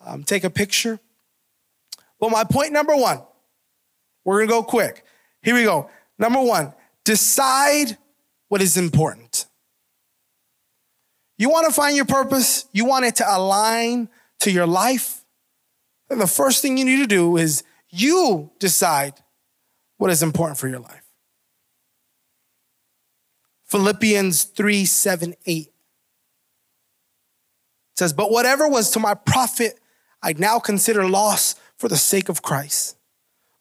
Um, 0.00 0.24
take 0.24 0.44
a 0.44 0.50
picture. 0.50 0.98
But 2.18 2.30
my 2.30 2.44
point 2.44 2.72
number 2.72 2.96
one, 2.96 3.20
we're 4.24 4.38
going 4.38 4.48
to 4.48 4.52
go 4.52 4.62
quick. 4.62 5.04
Here 5.42 5.54
we 5.54 5.64
go. 5.64 5.90
Number 6.18 6.40
one, 6.40 6.72
decide 7.04 7.96
what 8.48 8.62
is 8.62 8.76
important. 8.76 9.46
You 11.38 11.50
want 11.50 11.66
to 11.66 11.72
find 11.72 11.94
your 11.94 12.06
purpose, 12.06 12.66
you 12.72 12.86
want 12.86 13.04
it 13.04 13.16
to 13.16 13.24
align 13.28 14.08
to 14.40 14.50
your 14.50 14.66
life. 14.66 15.15
The 16.08 16.26
first 16.26 16.62
thing 16.62 16.76
you 16.76 16.84
need 16.84 16.98
to 16.98 17.06
do 17.06 17.36
is 17.36 17.64
you 17.90 18.50
decide 18.58 19.14
what 19.96 20.10
is 20.10 20.22
important 20.22 20.58
for 20.58 20.68
your 20.68 20.78
life. 20.78 21.02
Philippians 23.64 24.44
3 24.44 24.84
7 24.84 25.34
8 25.44 25.72
says, 27.96 28.12
But 28.12 28.30
whatever 28.30 28.68
was 28.68 28.90
to 28.92 29.00
my 29.00 29.14
profit, 29.14 29.80
I 30.22 30.34
now 30.34 30.58
consider 30.58 31.08
loss 31.08 31.56
for 31.76 31.88
the 31.88 31.96
sake 31.96 32.28
of 32.28 32.42
Christ. 32.42 32.96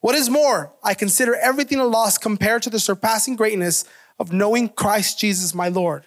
What 0.02 0.16
is 0.16 0.30
more, 0.30 0.72
I 0.84 0.94
consider 0.94 1.36
everything 1.36 1.80
a 1.80 1.86
loss 1.86 2.20
compared 2.20 2.62
to 2.64 2.70
the 2.70 2.80
surpassing 2.80 3.36
greatness 3.36 3.86
of 4.20 4.32
knowing 4.32 4.70
Christ 4.70 5.20
Jesus 5.20 5.56
my 5.56 5.68
Lord, 5.68 6.06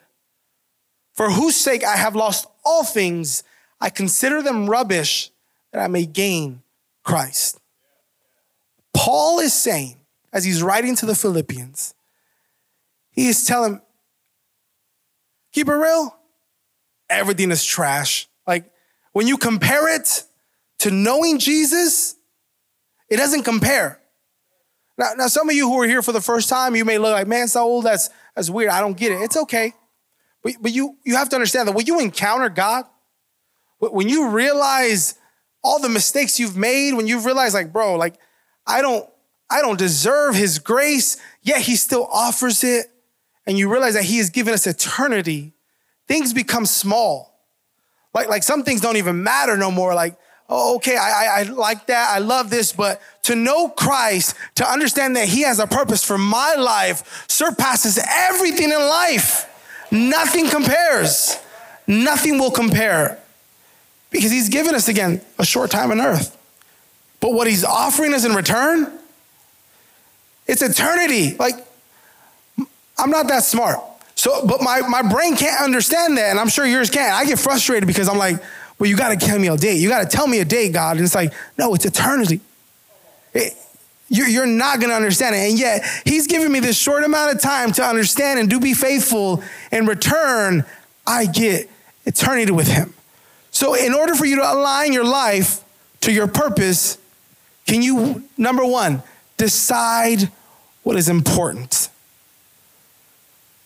for 1.12 1.30
whose 1.30 1.56
sake 1.56 1.82
I 1.84 1.96
have 1.96 2.14
lost 2.14 2.46
all 2.64 2.84
things. 2.84 3.42
I 3.80 3.90
consider 3.90 4.42
them 4.42 4.70
rubbish 4.70 5.30
that 5.72 5.82
I 5.82 5.88
may 5.88 6.06
gain 6.06 6.62
Christ. 7.02 7.58
Paul 8.94 9.38
is 9.40 9.52
saying, 9.52 9.96
as 10.32 10.44
he's 10.44 10.62
writing 10.62 10.94
to 10.96 11.06
the 11.06 11.14
Philippians, 11.14 11.94
he 13.10 13.28
is 13.28 13.44
telling, 13.44 13.80
keep 15.52 15.68
it 15.68 15.72
real, 15.72 16.16
everything 17.08 17.50
is 17.50 17.64
trash. 17.64 18.28
Like 18.46 18.70
when 19.12 19.26
you 19.26 19.36
compare 19.36 19.94
it 19.94 20.24
to 20.80 20.90
knowing 20.90 21.38
Jesus, 21.38 22.16
it 23.08 23.16
doesn't 23.16 23.44
compare. 23.44 24.00
Now, 24.96 25.12
now 25.16 25.26
some 25.28 25.48
of 25.48 25.54
you 25.54 25.68
who 25.68 25.80
are 25.80 25.86
here 25.86 26.02
for 26.02 26.12
the 26.12 26.20
first 26.20 26.48
time, 26.48 26.76
you 26.76 26.84
may 26.84 26.98
look 26.98 27.12
like, 27.12 27.26
man, 27.26 27.48
Saul, 27.48 27.82
that's 27.82 28.10
that's 28.34 28.50
weird. 28.50 28.70
I 28.70 28.80
don't 28.80 28.96
get 28.96 29.12
it. 29.12 29.16
It's 29.22 29.36
okay. 29.36 29.72
But, 30.42 30.54
but 30.60 30.72
you, 30.72 30.96
you 31.04 31.16
have 31.16 31.28
to 31.30 31.36
understand 31.36 31.68
that 31.68 31.74
when 31.74 31.86
you 31.86 32.00
encounter 32.00 32.48
God, 32.48 32.84
when 33.78 34.08
you 34.08 34.30
realize 34.30 35.14
all 35.62 35.80
the 35.80 35.88
mistakes 35.88 36.38
you've 36.38 36.56
made, 36.56 36.94
when 36.94 37.06
you 37.06 37.20
realize, 37.20 37.54
like, 37.54 37.72
bro, 37.72 37.96
like, 37.96 38.14
I 38.66 38.80
don't, 38.80 39.08
I 39.50 39.60
don't 39.62 39.78
deserve 39.78 40.34
his 40.34 40.58
grace, 40.58 41.16
yet 41.42 41.62
he 41.62 41.76
still 41.76 42.06
offers 42.12 42.62
it, 42.62 42.86
and 43.46 43.58
you 43.58 43.70
realize 43.70 43.94
that 43.94 44.04
he 44.04 44.18
has 44.18 44.30
given 44.30 44.52
us 44.52 44.66
eternity, 44.66 45.54
things 46.06 46.32
become 46.32 46.66
small. 46.66 47.40
Like, 48.14 48.28
like 48.28 48.42
some 48.42 48.62
things 48.62 48.80
don't 48.80 48.96
even 48.96 49.22
matter 49.22 49.56
no 49.56 49.70
more. 49.70 49.94
Like, 49.94 50.18
oh, 50.48 50.76
okay, 50.76 50.96
I, 50.96 51.10
I, 51.10 51.40
I 51.40 51.42
like 51.44 51.86
that. 51.86 52.10
I 52.14 52.18
love 52.18 52.50
this. 52.50 52.72
But 52.72 53.00
to 53.22 53.34
know 53.34 53.68
Christ, 53.68 54.34
to 54.56 54.68
understand 54.68 55.16
that 55.16 55.28
he 55.28 55.42
has 55.42 55.58
a 55.58 55.66
purpose 55.66 56.04
for 56.04 56.18
my 56.18 56.54
life 56.54 57.26
surpasses 57.28 57.98
everything 58.06 58.70
in 58.70 58.80
life. 58.80 59.46
Nothing 59.90 60.48
compares. 60.48 61.36
Nothing 61.86 62.38
will 62.38 62.50
compare 62.50 63.18
because 64.10 64.30
he's 64.30 64.48
given 64.48 64.74
us 64.74 64.88
again 64.88 65.20
a 65.38 65.44
short 65.44 65.70
time 65.70 65.90
on 65.90 66.00
earth. 66.00 66.36
But 67.20 67.32
what 67.32 67.46
he's 67.46 67.64
offering 67.64 68.14
us 68.14 68.24
in 68.24 68.32
return, 68.32 68.90
it's 70.46 70.62
eternity. 70.62 71.36
Like, 71.36 71.54
I'm 72.96 73.10
not 73.10 73.28
that 73.28 73.44
smart. 73.44 73.80
So, 74.14 74.44
but 74.46 74.60
my, 74.62 74.80
my 74.80 75.02
brain 75.02 75.36
can't 75.36 75.62
understand 75.62 76.16
that, 76.16 76.30
and 76.30 76.40
I'm 76.40 76.48
sure 76.48 76.66
yours 76.66 76.90
can't. 76.90 77.14
I 77.14 77.24
get 77.24 77.38
frustrated 77.38 77.86
because 77.86 78.08
I'm 78.08 78.18
like, 78.18 78.42
well, 78.78 78.88
you 78.88 78.96
got 78.96 79.18
to 79.18 79.26
tell 79.26 79.38
me 79.38 79.48
a 79.48 79.56
date. 79.56 79.78
You 79.78 79.88
got 79.88 80.08
to 80.08 80.16
tell 80.16 80.26
me 80.26 80.40
a 80.40 80.44
date, 80.44 80.72
God. 80.72 80.96
And 80.96 81.04
it's 81.04 81.14
like, 81.14 81.32
no, 81.56 81.74
it's 81.74 81.84
eternity. 81.84 82.40
It, 83.34 83.54
you're, 84.08 84.46
not 84.46 84.80
going 84.80 84.90
to 84.90 84.96
understand 84.96 85.34
it. 85.34 85.50
And 85.50 85.58
yet, 85.58 85.84
He's 86.04 86.26
giving 86.26 86.50
me 86.50 86.60
this 86.60 86.78
short 86.78 87.04
amount 87.04 87.34
of 87.34 87.42
time 87.42 87.72
to 87.72 87.84
understand 87.84 88.40
and 88.40 88.48
do 88.48 88.58
be 88.58 88.74
faithful. 88.74 89.42
In 89.70 89.86
return, 89.86 90.64
I 91.06 91.26
get 91.26 91.68
eternity 92.06 92.52
with 92.52 92.68
Him. 92.68 92.94
So, 93.58 93.74
in 93.74 93.92
order 93.92 94.14
for 94.14 94.24
you 94.24 94.36
to 94.36 94.52
align 94.52 94.92
your 94.92 95.02
life 95.02 95.64
to 96.02 96.12
your 96.12 96.28
purpose, 96.28 96.96
can 97.66 97.82
you, 97.82 98.22
number 98.36 98.64
one, 98.64 99.02
decide 99.36 100.30
what 100.84 100.94
is 100.94 101.08
important? 101.08 101.88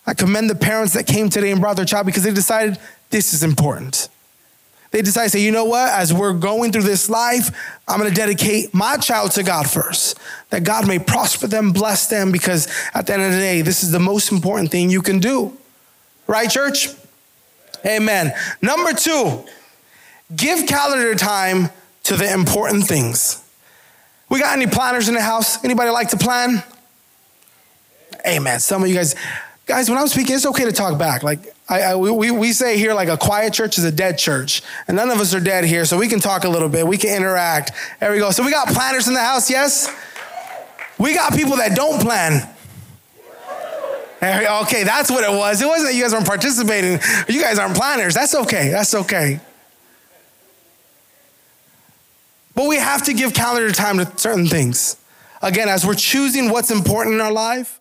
I 0.06 0.14
commend 0.14 0.48
the 0.48 0.54
parents 0.54 0.94
that 0.94 1.06
came 1.06 1.28
today 1.28 1.50
and 1.50 1.60
brought 1.60 1.76
their 1.76 1.84
child 1.84 2.06
because 2.06 2.22
they 2.22 2.32
decided 2.32 2.78
this 3.10 3.34
is 3.34 3.42
important. 3.42 4.08
They 4.92 5.02
decided 5.02 5.26
to 5.26 5.30
say, 5.36 5.44
you 5.44 5.52
know 5.52 5.66
what, 5.66 5.92
as 5.92 6.10
we're 6.10 6.32
going 6.32 6.72
through 6.72 6.84
this 6.84 7.10
life, 7.10 7.54
I'm 7.86 7.98
gonna 7.98 8.14
dedicate 8.14 8.72
my 8.72 8.96
child 8.96 9.32
to 9.32 9.42
God 9.42 9.68
first, 9.68 10.18
that 10.48 10.64
God 10.64 10.88
may 10.88 11.00
prosper 11.00 11.48
them, 11.48 11.70
bless 11.70 12.06
them, 12.06 12.32
because 12.32 12.66
at 12.94 13.06
the 13.06 13.12
end 13.12 13.24
of 13.24 13.32
the 13.32 13.38
day, 13.38 13.60
this 13.60 13.82
is 13.82 13.90
the 13.90 14.00
most 14.00 14.32
important 14.32 14.70
thing 14.70 14.88
you 14.88 15.02
can 15.02 15.18
do. 15.18 15.54
Right, 16.26 16.48
church? 16.48 16.88
Amen. 17.84 18.32
Number 18.62 18.94
two, 18.94 19.44
give 20.34 20.66
calendar 20.66 21.14
time 21.14 21.70
to 22.04 22.16
the 22.16 22.32
important 22.32 22.84
things. 22.84 23.42
We 24.28 24.40
got 24.40 24.56
any 24.56 24.66
planners 24.66 25.08
in 25.08 25.14
the 25.14 25.20
house? 25.20 25.62
Anybody 25.64 25.90
like 25.90 26.08
to 26.08 26.16
plan? 26.16 26.62
Amen. 28.26 28.60
Some 28.60 28.82
of 28.82 28.88
you 28.88 28.94
guys, 28.94 29.14
guys, 29.66 29.90
when 29.90 29.98
I'm 29.98 30.08
speaking, 30.08 30.34
it's 30.34 30.46
okay 30.46 30.64
to 30.64 30.72
talk 30.72 30.98
back. 30.98 31.22
Like 31.22 31.54
I, 31.68 31.82
I, 31.82 31.96
we, 31.96 32.30
we 32.30 32.52
say 32.52 32.78
here, 32.78 32.94
like 32.94 33.08
a 33.08 33.16
quiet 33.16 33.52
church 33.52 33.78
is 33.78 33.84
a 33.84 33.92
dead 33.92 34.18
church, 34.18 34.62
and 34.88 34.96
none 34.96 35.10
of 35.10 35.18
us 35.20 35.34
are 35.34 35.40
dead 35.40 35.64
here, 35.64 35.84
so 35.84 35.98
we 35.98 36.08
can 36.08 36.20
talk 36.20 36.44
a 36.44 36.48
little 36.48 36.68
bit. 36.68 36.86
We 36.86 36.96
can 36.98 37.16
interact. 37.16 37.72
There 38.00 38.12
we 38.12 38.18
go. 38.18 38.30
So 38.30 38.44
we 38.44 38.50
got 38.50 38.68
planners 38.68 39.08
in 39.08 39.14
the 39.14 39.20
house, 39.20 39.50
yes. 39.50 39.92
We 40.98 41.14
got 41.14 41.34
people 41.34 41.56
that 41.56 41.74
don't 41.76 42.00
plan. 42.00 42.48
Okay, 44.22 44.84
that's 44.84 45.10
what 45.10 45.24
it 45.24 45.36
was. 45.36 45.60
It 45.60 45.66
wasn't 45.66 45.90
that 45.90 45.96
you 45.96 46.02
guys 46.02 46.12
weren't 46.12 46.26
participating. 46.26 47.00
You 47.28 47.42
guys 47.42 47.58
aren't 47.58 47.76
planners. 47.76 48.14
That's 48.14 48.34
okay. 48.36 48.68
That's 48.68 48.94
okay. 48.94 49.40
But 52.54 52.68
we 52.68 52.76
have 52.76 53.04
to 53.04 53.14
give 53.14 53.34
calendar 53.34 53.72
time 53.72 53.98
to 53.98 54.12
certain 54.18 54.46
things. 54.46 54.96
Again, 55.40 55.68
as 55.68 55.86
we're 55.86 55.94
choosing 55.94 56.50
what's 56.50 56.70
important 56.70 57.14
in 57.14 57.20
our 57.20 57.32
life, 57.32 57.80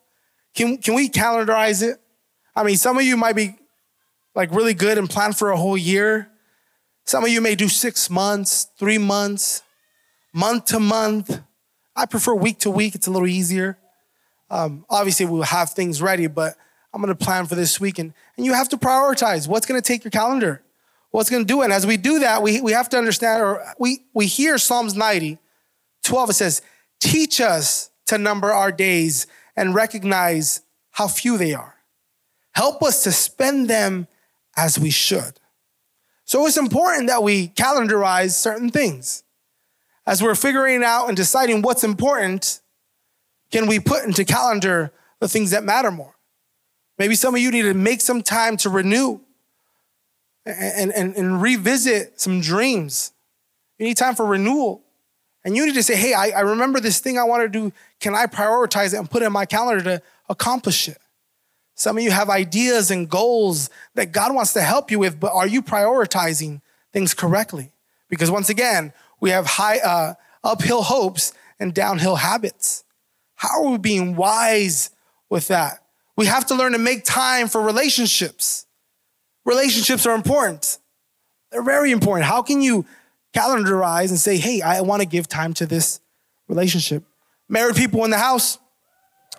can, 0.54 0.78
can 0.78 0.94
we 0.94 1.08
calendarize 1.08 1.82
it? 1.82 2.00
I 2.54 2.64
mean, 2.64 2.76
some 2.76 2.98
of 2.98 3.04
you 3.04 3.16
might 3.16 3.36
be 3.36 3.56
like 4.34 4.50
really 4.52 4.74
good 4.74 4.98
and 4.98 5.08
plan 5.08 5.32
for 5.32 5.50
a 5.50 5.56
whole 5.56 5.76
year. 5.76 6.30
Some 7.04 7.24
of 7.24 7.30
you 7.30 7.40
may 7.40 7.54
do 7.54 7.68
six 7.68 8.08
months, 8.10 8.68
three 8.78 8.98
months, 8.98 9.62
month 10.32 10.66
to 10.66 10.80
month. 10.80 11.40
I 11.94 12.06
prefer 12.06 12.34
week 12.34 12.58
to 12.60 12.70
week, 12.70 12.94
it's 12.94 13.06
a 13.06 13.10
little 13.10 13.28
easier. 13.28 13.78
Um, 14.50 14.84
obviously, 14.90 15.26
we'll 15.26 15.42
have 15.42 15.70
things 15.70 16.02
ready, 16.02 16.26
but 16.26 16.56
I'm 16.92 17.00
gonna 17.00 17.14
plan 17.14 17.46
for 17.46 17.54
this 17.54 17.80
week. 17.80 17.98
And, 17.98 18.12
and 18.36 18.44
you 18.44 18.52
have 18.52 18.68
to 18.70 18.76
prioritize 18.76 19.48
what's 19.48 19.66
gonna 19.66 19.80
take 19.80 20.04
your 20.04 20.10
calendar, 20.10 20.62
what's 21.12 21.30
gonna 21.30 21.44
do 21.44 21.62
it. 21.62 21.66
And 21.66 21.72
as 21.72 21.86
we 21.86 21.96
do 21.96 22.18
that, 22.18 22.42
we, 22.42 22.60
we 22.60 22.72
have 22.72 22.88
to 22.88 22.98
understand, 22.98 23.40
or 23.40 23.64
we, 23.78 24.04
we 24.12 24.26
hear 24.26 24.58
Psalms 24.58 24.96
90, 24.96 25.38
12, 26.02 26.30
it 26.30 26.32
says, 26.32 26.62
Teach 27.00 27.40
us 27.40 27.90
to 28.06 28.18
number 28.18 28.52
our 28.52 28.72
days 28.72 29.26
and 29.56 29.74
recognize 29.74 30.62
how 30.90 31.08
few 31.08 31.38
they 31.38 31.54
are. 31.54 31.76
Help 32.52 32.82
us 32.82 33.02
to 33.04 33.12
spend 33.12 33.68
them 33.68 34.06
as 34.56 34.78
we 34.78 34.90
should. 34.90 35.38
So 36.24 36.46
it's 36.46 36.56
important 36.56 37.08
that 37.08 37.22
we 37.22 37.48
calendarize 37.48 38.32
certain 38.32 38.70
things. 38.70 39.24
As 40.06 40.22
we're 40.22 40.34
figuring 40.34 40.82
out 40.82 41.08
and 41.08 41.16
deciding 41.16 41.62
what's 41.62 41.84
important, 41.84 42.60
can 43.50 43.66
we 43.66 43.78
put 43.78 44.04
into 44.04 44.24
calendar 44.24 44.92
the 45.20 45.28
things 45.28 45.50
that 45.50 45.64
matter 45.64 45.90
more? 45.90 46.14
Maybe 46.98 47.14
some 47.14 47.34
of 47.34 47.40
you 47.40 47.50
need 47.50 47.62
to 47.62 47.74
make 47.74 48.00
some 48.00 48.22
time 48.22 48.56
to 48.58 48.70
renew 48.70 49.20
and, 50.44 50.92
and, 50.92 51.16
and 51.16 51.40
revisit 51.40 52.20
some 52.20 52.40
dreams. 52.40 53.12
You 53.78 53.86
need 53.86 53.96
time 53.96 54.14
for 54.14 54.26
renewal. 54.26 54.82
And 55.44 55.56
you 55.56 55.66
need 55.66 55.74
to 55.74 55.82
say, 55.82 55.96
hey, 55.96 56.14
I, 56.14 56.28
I 56.28 56.40
remember 56.40 56.78
this 56.78 57.00
thing 57.00 57.18
I 57.18 57.24
want 57.24 57.42
to 57.42 57.48
do. 57.48 57.72
Can 58.00 58.14
I 58.14 58.26
prioritize 58.26 58.94
it 58.94 58.98
and 58.98 59.10
put 59.10 59.22
it 59.22 59.26
in 59.26 59.32
my 59.32 59.44
calendar 59.44 59.82
to 59.84 60.02
accomplish 60.28 60.88
it? 60.88 60.98
Some 61.74 61.96
of 61.98 62.04
you 62.04 62.10
have 62.10 62.30
ideas 62.30 62.90
and 62.90 63.08
goals 63.08 63.70
that 63.94 64.12
God 64.12 64.34
wants 64.34 64.52
to 64.52 64.62
help 64.62 64.90
you 64.90 64.98
with, 64.98 65.18
but 65.18 65.32
are 65.32 65.46
you 65.46 65.62
prioritizing 65.62 66.60
things 66.92 67.14
correctly? 67.14 67.72
Because 68.08 68.30
once 68.30 68.50
again, 68.50 68.92
we 69.20 69.30
have 69.30 69.46
high 69.46 69.78
uh, 69.78 70.14
uphill 70.44 70.82
hopes 70.82 71.32
and 71.58 71.74
downhill 71.74 72.16
habits. 72.16 72.84
How 73.34 73.64
are 73.64 73.70
we 73.70 73.78
being 73.78 74.14
wise 74.14 74.90
with 75.28 75.48
that? 75.48 75.82
We 76.16 76.26
have 76.26 76.46
to 76.46 76.54
learn 76.54 76.72
to 76.72 76.78
make 76.78 77.04
time 77.04 77.48
for 77.48 77.62
relationships. 77.62 78.66
Relationships 79.44 80.06
are 80.06 80.14
important. 80.14 80.78
They're 81.50 81.62
very 81.62 81.90
important. 81.90 82.26
How 82.26 82.42
can 82.42 82.62
you 82.62 82.86
calendarize 83.34 84.08
and 84.10 84.18
say, 84.18 84.36
hey, 84.36 84.62
I 84.62 84.80
want 84.82 85.02
to 85.02 85.08
give 85.08 85.28
time 85.28 85.52
to 85.54 85.66
this 85.66 86.00
relationship? 86.48 87.04
Married 87.48 87.76
people 87.76 88.04
in 88.04 88.10
the 88.10 88.18
house, 88.18 88.58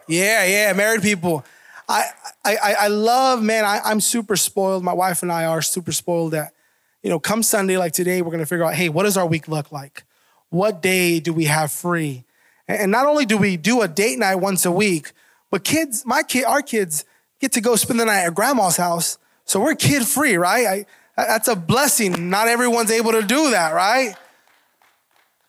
Yeah, 0.08 0.46
yeah, 0.46 0.74
married 0.74 1.02
people. 1.02 1.44
I 1.88 2.06
I 2.46 2.76
I 2.82 2.88
love, 2.88 3.42
man, 3.42 3.66
I, 3.66 3.80
I'm 3.84 4.02
super 4.02 4.36
spoiled. 4.36 4.84
My 4.84 4.94
wife 4.94 5.22
and 5.24 5.32
I 5.32 5.46
are 5.46 5.62
super 5.62 5.92
spoiled 5.92 6.34
that, 6.34 6.54
you 7.02 7.10
know, 7.10 7.20
come 7.20 7.44
Sunday 7.44 7.78
like 7.78 7.94
today, 7.94 8.22
we're 8.22 8.32
gonna 8.32 8.46
figure 8.46 8.66
out, 8.66 8.74
hey, 8.74 8.90
what 8.90 9.04
does 9.04 9.18
our 9.18 9.26
week 9.26 9.48
look 9.48 9.72
like? 9.72 10.04
What 10.50 10.82
day 10.82 11.20
do 11.20 11.34
we 11.34 11.46
have 11.46 11.72
free? 11.72 12.26
And 12.68 12.92
not 12.92 13.06
only 13.06 13.26
do 13.26 13.38
we 13.38 13.58
do 13.58 13.82
a 13.82 13.88
date 13.88 14.20
night 14.20 14.36
once 14.36 14.66
a 14.66 14.72
week, 14.72 15.12
but 15.50 15.64
kids, 15.64 16.06
my 16.06 16.24
kid, 16.24 16.46
our 16.46 16.62
kids 16.62 17.06
get 17.40 17.52
to 17.54 17.62
go 17.62 17.76
spend 17.76 18.00
the 18.00 18.06
night 18.06 18.24
at 18.26 18.36
grandma's 18.36 18.78
house. 18.78 19.18
So 19.46 19.60
we're 19.60 19.76
kid 19.76 20.06
free, 20.06 20.36
right? 20.36 20.88
I, 21.18 21.26
that's 21.26 21.48
a 21.48 21.56
blessing. 21.56 22.30
Not 22.30 22.48
everyone's 22.48 22.92
able 22.92 23.12
to 23.12 23.22
do 23.22 23.52
that, 23.52 23.74
right? 23.74 24.16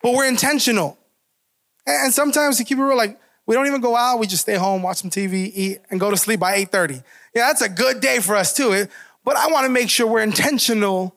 But 0.02 0.14
we're 0.14 0.28
intentional. 0.28 0.98
And 1.86 2.12
sometimes 2.12 2.58
to 2.58 2.64
keep 2.64 2.78
it 2.78 2.82
real, 2.82 2.96
like 2.96 3.18
we 3.46 3.54
don't 3.54 3.66
even 3.66 3.80
go 3.80 3.96
out. 3.96 4.18
We 4.18 4.26
just 4.26 4.42
stay 4.42 4.54
home, 4.54 4.82
watch 4.82 4.98
some 4.98 5.10
TV, 5.10 5.50
eat, 5.54 5.80
and 5.90 6.00
go 6.00 6.10
to 6.10 6.16
sleep 6.16 6.40
by 6.40 6.56
8:30. 6.56 7.02
Yeah, 7.34 7.46
that's 7.46 7.62
a 7.62 7.68
good 7.68 8.00
day 8.00 8.20
for 8.20 8.36
us 8.36 8.54
too. 8.54 8.86
But 9.24 9.36
I 9.36 9.48
want 9.48 9.64
to 9.64 9.70
make 9.70 9.90
sure 9.90 10.06
we're 10.06 10.22
intentional 10.22 11.16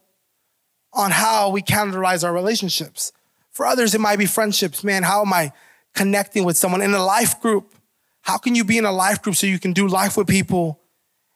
on 0.94 1.12
how 1.12 1.50
we 1.50 1.62
categorize 1.62 2.24
our 2.24 2.34
relationships. 2.34 3.12
For 3.52 3.66
others, 3.66 3.94
it 3.96 4.02
might 4.02 4.20
be 4.20 4.26
friendships. 4.26 4.84
Man, 4.84 5.04
how 5.04 5.22
am 5.22 5.34
I 5.34 5.52
connecting 5.94 6.44
with 6.44 6.58
someone 6.58 6.82
in 6.82 6.94
a 6.94 7.04
life 7.04 7.42
group? 7.42 7.74
How 8.22 8.38
can 8.38 8.56
you 8.56 8.64
be 8.64 8.78
in 8.78 8.86
a 8.86 8.92
life 8.92 9.22
group 9.22 9.36
so 9.36 9.48
you 9.48 9.60
can 9.60 9.74
do 9.74 9.88
life 9.88 10.18
with 10.18 10.28
people 10.28 10.80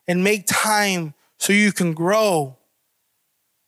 and 0.08 0.24
make 0.24 0.46
time 0.46 1.14
so 1.42 1.52
you 1.54 1.72
can 1.72 1.94
grow? 1.94 2.56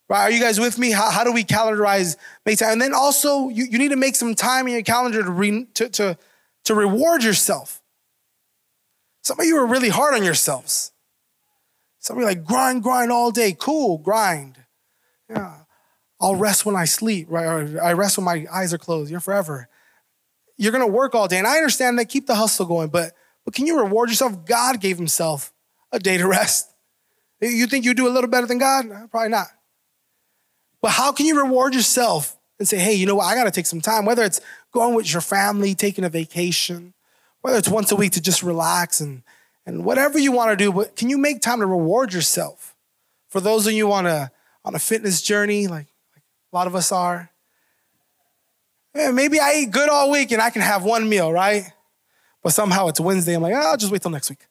Right? 0.08 0.22
Are 0.22 0.32
you 0.32 0.40
guys 0.40 0.60
with 0.60 0.78
me? 0.78 0.92
How, 0.92 1.10
how 1.10 1.24
do 1.24 1.34
we 1.34 1.44
calendarize 1.44 2.16
make 2.46 2.60
time? 2.60 2.74
And 2.74 2.82
then 2.82 2.94
also, 2.94 3.50
you, 3.50 3.66
you 3.66 3.78
need 3.78 3.90
to 3.90 3.96
make 3.96 4.16
some 4.16 4.36
time 4.36 4.68
in 4.68 4.74
your 4.74 4.84
calendar 4.84 5.24
to, 5.24 5.32
re, 5.32 5.66
to, 5.74 5.90
to, 5.90 6.18
to 6.66 6.76
reward 6.76 7.24
yourself. 7.24 7.82
Some 9.24 9.40
of 9.40 9.46
you 9.46 9.58
are 9.58 9.66
really 9.66 9.90
hard 9.90 10.14
on 10.14 10.24
yourselves. 10.24 10.92
Some 12.00 12.18
of 12.18 12.22
you 12.22 12.28
like 12.28 12.46
grind, 12.46 12.84
grind 12.84 13.12
all 13.12 13.32
day. 13.32 13.56
Cool, 13.58 13.98
grind. 13.98 14.58
Yeah. 15.30 15.56
I'll 16.22 16.36
rest 16.36 16.66
when 16.66 16.76
I 16.76 16.86
sleep, 16.86 17.28
right? 17.30 17.46
Or 17.46 17.82
I 17.84 17.94
rest 17.94 18.18
when 18.18 18.26
my 18.26 18.46
eyes 18.54 18.74
are 18.74 18.78
closed. 18.78 19.10
You're 19.10 19.20
forever 19.20 19.68
you're 20.58 20.72
to 20.72 20.88
work 20.88 21.16
all 21.16 21.28
day. 21.28 21.38
And 21.38 21.48
I 21.48 21.58
understand 21.58 22.00
that. 22.00 22.10
Keep 22.10 22.28
the 22.28 22.36
hustle 22.36 22.66
going. 22.66 22.90
But, 22.90 23.14
but 23.46 23.54
can 23.54 23.66
you 23.66 23.80
reward 23.80 24.10
yourself? 24.10 24.46
God 24.46 24.80
gave 24.80 24.98
himself 24.98 25.54
a 25.92 26.00
day 26.00 26.18
to 26.18 26.28
rest. 26.28 26.73
You 27.50 27.68
think 27.68 27.86
you 27.86 27.94
do 27.94 28.08
a 28.08 28.10
little 28.10 28.30
better 28.30 28.48
than 28.48 28.58
God? 28.58 28.88
Probably 29.12 29.30
not. 29.30 29.48
But 30.82 30.92
how 30.92 31.12
can 31.12 31.26
you 31.26 31.42
reward 31.42 31.74
yourself 31.74 32.38
and 32.60 32.68
say, 32.68 32.78
hey, 32.78 32.94
you 32.94 33.06
know 33.06 33.16
what? 33.16 33.26
I 33.26 33.36
got 33.36 33.46
to 33.46 33.52
take 33.52 33.66
some 33.66 33.82
time, 33.82 34.06
whether 34.06 34.24
it's 34.24 34.42
going 34.72 34.96
with 34.96 35.12
your 35.12 35.22
family, 35.22 35.76
taking 35.76 36.04
a 36.04 36.10
vacation, 36.10 36.94
whether 37.42 37.58
it's 37.58 37.70
once 37.70 37.92
a 37.92 37.96
week 37.96 38.12
to 38.14 38.22
just 38.22 38.44
relax 38.44 39.00
and, 39.02 39.24
and 39.66 39.86
whatever 39.86 40.20
you 40.20 40.32
want 40.32 40.52
to 40.52 40.56
do. 40.56 40.72
But 40.72 40.96
can 40.96 41.10
you 41.10 41.18
make 41.18 41.42
time 41.42 41.60
to 41.60 41.66
reward 41.66 42.14
yourself? 42.14 42.76
For 43.30 43.40
those 43.40 43.66
of 43.66 43.74
you 43.74 43.92
on 43.92 44.06
a, 44.06 44.32
on 44.66 44.76
a 44.76 44.80
fitness 44.80 45.22
journey, 45.22 45.68
like, 45.68 45.88
like 46.16 46.24
a 46.52 46.56
lot 46.56 46.68
of 46.68 46.76
us 46.76 46.92
are, 46.92 47.30
yeah, 48.96 49.12
maybe 49.12 49.40
I 49.40 49.54
eat 49.56 49.72
good 49.72 49.90
all 49.90 50.12
week 50.12 50.32
and 50.32 50.42
I 50.42 50.50
can 50.50 50.62
have 50.62 50.84
one 50.84 51.10
meal, 51.10 51.32
right? 51.32 51.72
But 52.44 52.52
somehow 52.52 52.88
it's 52.88 53.00
Wednesday. 53.00 53.34
I'm 53.34 53.42
like, 53.42 53.56
oh, 53.56 53.60
I'll 53.72 53.78
just 53.78 53.92
wait 53.92 54.02
till 54.02 54.12
next 54.12 54.30
week. 54.30 54.46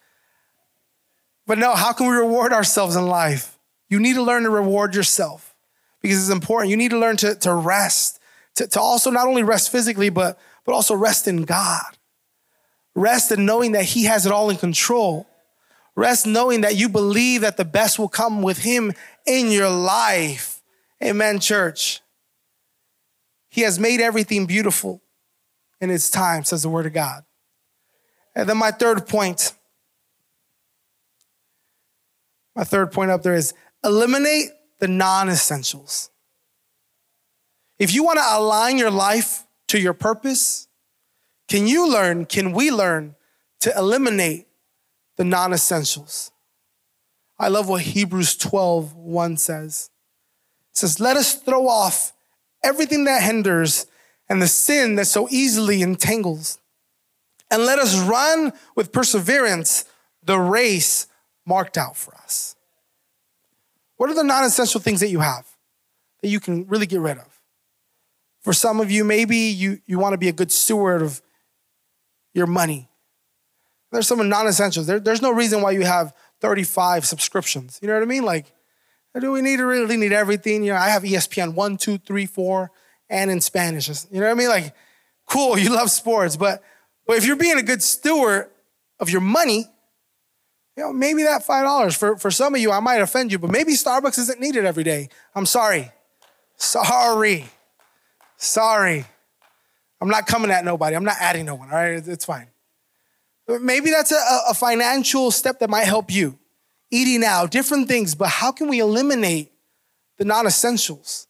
But 1.53 1.59
no, 1.59 1.75
how 1.75 1.93
can 1.93 2.07
we 2.07 2.17
reward 2.17 2.55
ourselves 2.55 2.97
in 2.97 3.07
life? 3.07 3.59
You 3.91 4.01
need 4.01 4.15
to 4.15 4.23
learn 4.23 4.45
to 4.45 4.49
reward 4.49 4.95
yourself 4.95 5.55
because 6.01 6.19
it's 6.19 6.33
important. 6.33 6.71
You 6.71 6.79
need 6.79 6.93
to 6.93 6.99
learn 6.99 7.19
to, 7.19 7.35
to 7.35 7.53
rest, 7.53 8.19
to, 8.55 8.67
to 8.69 8.81
also 8.81 9.11
not 9.11 9.29
only 9.29 9.43
rest 9.43 9.71
physically, 9.71 10.09
but, 10.09 10.41
but 10.65 10.73
also 10.73 10.95
rest 10.95 11.29
in 11.29 11.43
God. 11.43 11.99
Rest 12.95 13.33
in 13.33 13.45
knowing 13.45 13.73
that 13.73 13.85
He 13.85 14.05
has 14.05 14.25
it 14.25 14.33
all 14.33 14.49
in 14.49 14.57
control. 14.57 15.27
Rest 15.95 16.27
knowing 16.27 16.63
that 16.63 16.77
you 16.77 16.89
believe 16.89 17.43
that 17.43 17.59
the 17.59 17.67
best 17.67 17.99
will 17.99 18.09
come 18.09 18.41
with 18.41 18.61
Him 18.61 18.95
in 19.27 19.51
your 19.51 19.69
life. 19.69 20.63
Amen, 21.05 21.39
church. 21.39 22.01
He 23.51 23.61
has 23.61 23.79
made 23.79 24.01
everything 24.01 24.47
beautiful 24.47 25.03
in 25.83 25.91
its 25.91 26.09
time, 26.09 26.45
says 26.45 26.63
the 26.63 26.71
word 26.71 26.87
of 26.87 26.95
God. 26.95 27.25
And 28.35 28.49
then 28.49 28.57
my 28.57 28.71
third 28.71 29.07
point, 29.07 29.53
my 32.55 32.65
third 32.65 32.93
point 32.93 33.11
up 33.11 33.23
there 33.23 33.35
is 33.35 33.55
eliminate 33.85 34.51
the 34.79 34.89
non 34.89 35.29
essentials. 35.29 36.11
If 37.79 37.95
you 37.95 38.05
want 38.05 38.19
to 38.19 38.25
align 38.29 38.79
your 38.79 38.91
life 38.91 39.47
to 39.69 39.81
your 39.81 39.95
purpose, 39.95 40.69
can 41.49 41.67
you 41.67 41.91
learn, 41.91 42.27
can 42.27 42.53
we 42.53 42.71
learn 42.71 43.15
to 43.61 43.77
eliminate 43.77 44.47
the 45.17 45.25
non 45.25 45.53
essentials? 45.53 46.31
I 47.39 47.49
love 47.49 47.69
what 47.69 47.83
Hebrews 47.83 48.37
12 48.37 48.95
1 48.95 49.37
says. 49.37 49.91
It 50.71 50.77
says, 50.77 51.01
Let 51.01 51.17
us 51.17 51.35
throw 51.35 51.67
off 51.67 52.13
everything 52.63 53.05
that 53.05 53.23
hinders 53.23 53.87
and 54.29 54.41
the 54.41 54.49
sin 54.49 54.95
that 54.95 55.07
so 55.07 55.29
easily 55.31 55.83
entangles. 55.83 56.59
And 57.51 57.67
let 57.67 57.79
us 57.79 57.99
run 57.99 58.53
with 58.75 58.93
perseverance 58.93 59.85
the 60.23 60.39
race 60.39 61.07
marked 61.47 61.77
out 61.77 61.97
for 61.97 62.15
us. 62.15 62.57
What 63.97 64.11
are 64.11 64.15
the 64.15 64.25
non 64.25 64.45
essential 64.45 64.81
things 64.81 65.01
that 65.01 65.11
you 65.11 65.21
have 65.21 65.47
that 66.23 66.29
you 66.29 66.41
can 66.41 66.67
really 66.67 66.87
get 66.87 67.01
rid 67.01 67.19
of? 67.19 67.41
For 68.41 68.53
some 68.53 68.81
of 68.81 68.91
you, 68.91 69.05
maybe 69.05 69.37
you, 69.37 69.81
you 69.87 69.99
want 69.99 70.15
to 70.15 70.19
be 70.19 70.29
a 70.29 70.33
good 70.33 70.51
steward 70.51 71.03
of 71.03 71.23
your 72.35 72.47
money. 72.47 72.89
There's 73.93 74.09
some 74.09 74.27
non 74.29 74.47
essentials. 74.47 74.87
There, 74.87 74.99
there's 74.99 75.23
no 75.23 75.31
reason 75.31 75.63
why 75.63 75.73
you 75.73 75.83
have 75.83 76.13
35 76.41 77.05
subscriptions. 77.05 77.79
You 77.81 77.89
know 77.89 77.95
what 77.95 78.03
I 78.03 78.07
mean? 78.07 78.25
Like, 78.25 78.53
do 79.21 79.31
we 79.31 79.43
need 79.43 79.59
to 79.59 79.67
really 79.67 79.97
need 79.97 80.13
everything? 80.13 80.65
You 80.65 80.73
know, 80.73 80.79
I 80.79 80.89
have 80.89 81.03
ESPN 81.03 81.55
one, 81.55 81.77
two, 81.77 81.99
three, 81.99 82.27
four, 82.27 82.71
and 83.11 83.31
in 83.31 83.41
Spanish. 83.41 83.89
You 84.11 84.21
know 84.21 84.27
what 84.27 84.33
I 84.33 84.35
mean? 84.35 84.49
Like, 84.49 84.75
cool, 85.27 85.59
you 85.59 85.71
love 85.75 85.91
sports, 85.91 86.37
but 86.37 86.63
but 87.07 87.17
if 87.17 87.27
you're 87.27 87.37
being 87.37 87.59
a 87.59 87.63
good 87.63 87.83
steward 87.83 88.49
of 88.99 89.11
your 89.11 89.21
money, 89.21 89.67
you 90.77 90.83
know, 90.83 90.93
maybe 90.93 91.23
that 91.25 91.45
five 91.45 91.65
dollars 91.65 91.97
for 91.97 92.17
for 92.17 92.31
some 92.31 92.55
of 92.55 92.61
you, 92.61 92.71
I 92.73 92.81
might 92.81 93.01
offend 93.01 93.33
you, 93.33 93.39
but 93.39 93.51
maybe 93.51 93.73
Starbucks 93.73 94.19
isn't 94.19 94.41
needed 94.41 94.65
every 94.65 94.85
day. 94.85 95.09
I'm 95.35 95.47
sorry, 95.47 95.91
sorry, 96.57 97.47
sorry. 98.37 99.05
I'm 100.01 100.09
not 100.09 100.27
coming 100.27 100.51
at 100.51 100.65
nobody. 100.65 100.97
I'm 100.97 101.05
not 101.05 101.17
adding 101.21 101.47
no 101.47 101.55
one. 101.55 101.71
All 101.71 101.77
right, 101.77 102.07
it's 102.07 102.25
fine. 102.25 102.49
But 103.47 103.63
maybe 103.63 103.91
that's 103.91 104.11
a, 104.11 104.39
a 104.49 104.55
financial 104.55 105.31
step 105.31 105.61
that 105.61 105.71
might 105.71 105.85
help 105.85 106.11
you 106.11 106.39
eating 106.93 107.25
out, 107.25 107.51
different 107.51 107.89
things, 107.89 108.15
but 108.15 108.29
how 108.29 108.53
can 108.53 108.69
we 108.69 108.79
eliminate 108.79 109.51
the 110.19 110.25
non 110.25 110.47
essentials? 110.47 111.27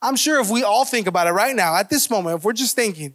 I'm 0.00 0.16
sure 0.16 0.40
if 0.40 0.50
we 0.50 0.64
all 0.64 0.84
think 0.84 1.06
about 1.06 1.28
it 1.28 1.30
right 1.30 1.54
now, 1.54 1.76
at 1.76 1.90
this 1.90 2.10
moment, 2.10 2.38
if 2.38 2.44
we're 2.44 2.54
just 2.54 2.74
thinking, 2.74 3.14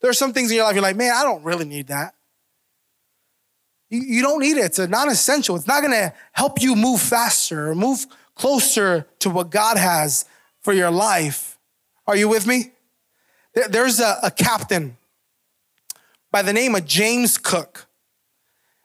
there 0.00 0.10
are 0.10 0.14
some 0.14 0.32
things 0.32 0.50
in 0.50 0.56
your 0.56 0.66
life 0.66 0.74
you're 0.74 0.82
like, 0.82 0.96
man, 0.96 1.12
I 1.12 1.24
don't 1.24 1.42
really 1.42 1.64
need 1.64 1.88
that. 1.88 2.14
You, 3.90 4.22
don't 4.22 4.40
need 4.40 4.56
it. 4.56 4.66
It's 4.66 4.78
a 4.78 4.86
non 4.86 5.08
essential. 5.08 5.56
It's 5.56 5.66
not 5.66 5.80
going 5.80 5.92
to 5.92 6.14
help 6.32 6.62
you 6.62 6.76
move 6.76 7.00
faster 7.00 7.70
or 7.70 7.74
move 7.74 8.06
closer 8.36 9.06
to 9.18 9.30
what 9.30 9.50
God 9.50 9.76
has 9.76 10.24
for 10.62 10.72
your 10.72 10.90
life. 10.90 11.58
Are 12.06 12.16
you 12.16 12.28
with 12.28 12.46
me? 12.46 12.70
There's 13.68 13.98
a, 13.98 14.16
a 14.22 14.30
captain 14.30 14.96
by 16.30 16.42
the 16.42 16.52
name 16.52 16.76
of 16.76 16.86
James 16.86 17.36
Cook. 17.36 17.86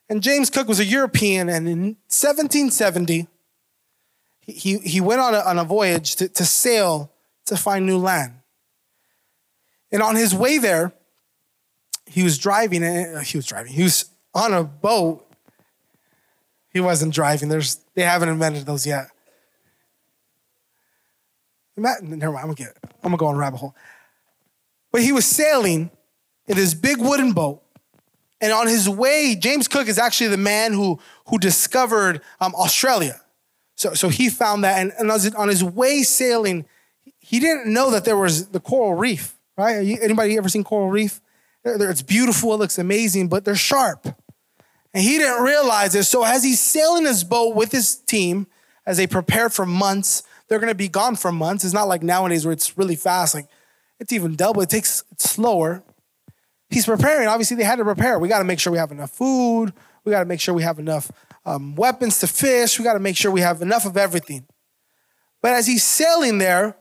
And 0.10 0.24
James 0.24 0.50
Cook 0.50 0.68
was 0.68 0.80
a 0.80 0.86
European, 0.86 1.50
and 1.50 1.68
in 1.68 1.80
1770, 2.10 3.28
he, 4.42 4.78
he 4.80 5.02
went 5.02 5.22
on 5.22 5.34
a, 5.34 5.40
on 5.40 5.58
a 5.58 5.64
voyage 5.64 6.16
to, 6.18 6.28
to 6.30 6.46
sail 6.46 7.12
to 7.46 7.58
find 7.58 7.86
new 7.86 7.98
land. 7.98 8.34
And 9.92 10.02
on 10.02 10.16
his 10.16 10.34
way 10.36 10.58
there, 10.58 10.94
he 12.06 12.24
was 12.24 12.38
driving, 12.38 12.84
uh, 12.84 13.22
he 13.22 13.38
was 13.38 13.46
driving, 13.46 13.74
he 13.74 13.84
was 13.84 14.06
on 14.36 14.54
a 14.54 14.64
boat. 14.64 15.26
He 16.72 16.80
wasn't 16.80 17.14
driving, 17.14 17.50
There's, 17.50 17.80
they 17.96 18.04
haven't 18.04 18.30
invented 18.30 18.66
those 18.66 18.86
yet. 18.86 19.08
Never 21.78 22.00
mind, 22.00 22.24
I'm 22.24 22.32
gonna 22.32 22.54
get, 22.54 22.78
I'm 22.84 23.12
gonna 23.12 23.18
go 23.18 23.28
on 23.28 23.36
a 23.36 23.38
rabbit 23.38 23.58
hole. 23.58 23.76
But 24.92 25.02
he 25.02 25.12
was 25.12 25.26
sailing 25.26 25.90
in 26.48 26.56
this 26.56 26.74
big 26.74 27.00
wooden 27.00 27.32
boat 27.32 27.62
and 28.42 28.52
on 28.52 28.68
his 28.68 28.88
way, 28.88 29.36
James 29.40 29.68
Cook 29.68 29.88
is 29.88 29.98
actually 29.98 30.28
the 30.28 30.38
man 30.38 30.74
who, 30.74 31.00
who 31.28 31.40
discovered 31.40 32.22
um, 32.40 32.54
Australia. 32.56 33.22
So, 33.76 33.94
so 33.94 34.10
he 34.10 34.30
found 34.30 34.64
that. 34.64 34.80
And, 34.80 34.94
and 35.00 35.10
on 35.36 35.48
his 35.48 35.64
way 35.64 36.04
sailing, 36.04 36.66
he 37.20 37.40
didn't 37.40 37.72
know 37.74 37.92
that 37.92 38.06
there 38.06 38.18
was 38.18 38.50
the 38.50 38.60
coral 38.60 38.94
reef, 38.94 39.36
right? 39.58 39.76
Anybody 40.02 40.38
ever 40.38 40.50
seen 40.50 40.64
coral 40.64 40.90
reef? 40.90 41.22
It's 41.64 42.04
beautiful, 42.04 42.54
it 42.54 42.58
looks 42.58 42.78
amazing, 42.78 43.30
but 43.30 43.46
they're 43.46 43.56
sharp. 43.56 44.16
And 44.96 45.04
he 45.04 45.18
didn't 45.18 45.44
realize 45.44 45.94
it. 45.94 46.06
So 46.06 46.24
as 46.24 46.42
he's 46.42 46.62
sailing 46.62 47.04
his 47.04 47.26
boat 47.26 47.54
with 47.54 47.74
his 47.74 47.98
team, 47.98 48.48
as 48.86 48.96
they 48.96 49.08
prepare 49.08 49.50
for 49.50 49.66
months, 49.66 50.24
they're 50.48 50.58
to 50.58 50.74
be 50.74 50.88
gone 50.88 51.18
for 51.18 51.34
months. 51.34 51.66
It's 51.66 51.74
not 51.74 51.90
like 51.90 52.02
nowadays 52.02 52.46
where 52.46 52.54
it's 52.54 52.78
really 52.78 52.96
fast. 52.96 53.36
Like 53.36 53.48
it's 54.00 54.14
even 54.14 54.38
double. 54.38 54.62
It 54.62 54.70
takes 54.70 55.04
it's 55.12 55.30
slower. 55.30 55.84
he's 56.70 56.86
preparing. 56.86 57.28
Obviously, 57.28 57.58
they 57.58 57.66
had 57.66 57.76
to 57.76 57.84
prepare. 57.84 58.18
We 58.20 58.30
got 58.30 58.40
to 58.40 58.46
make 58.46 58.58
sure 58.58 58.72
we 58.72 58.80
have 58.80 58.92
enough 58.92 59.12
food. 59.12 59.74
We 60.06 60.12
got 60.12 60.20
to 60.20 60.26
make 60.26 60.40
sure 60.40 60.54
we 60.54 60.64
have 60.64 60.80
enough 60.80 61.12
um, 61.46 61.76
weapons 61.76 62.20
to 62.20 62.28
fish. 62.28 62.80
We 62.80 62.86
got 62.86 62.94
to 62.94 63.00
make 63.00 63.18
sure 63.18 63.32
we 63.32 63.42
have 63.42 63.62
enough 63.62 63.86
of 63.86 63.98
everything. 63.98 64.46
But 65.42 65.52
as 65.52 65.68
he's 65.68 65.84
sailing 65.84 66.38
there, 66.38 66.78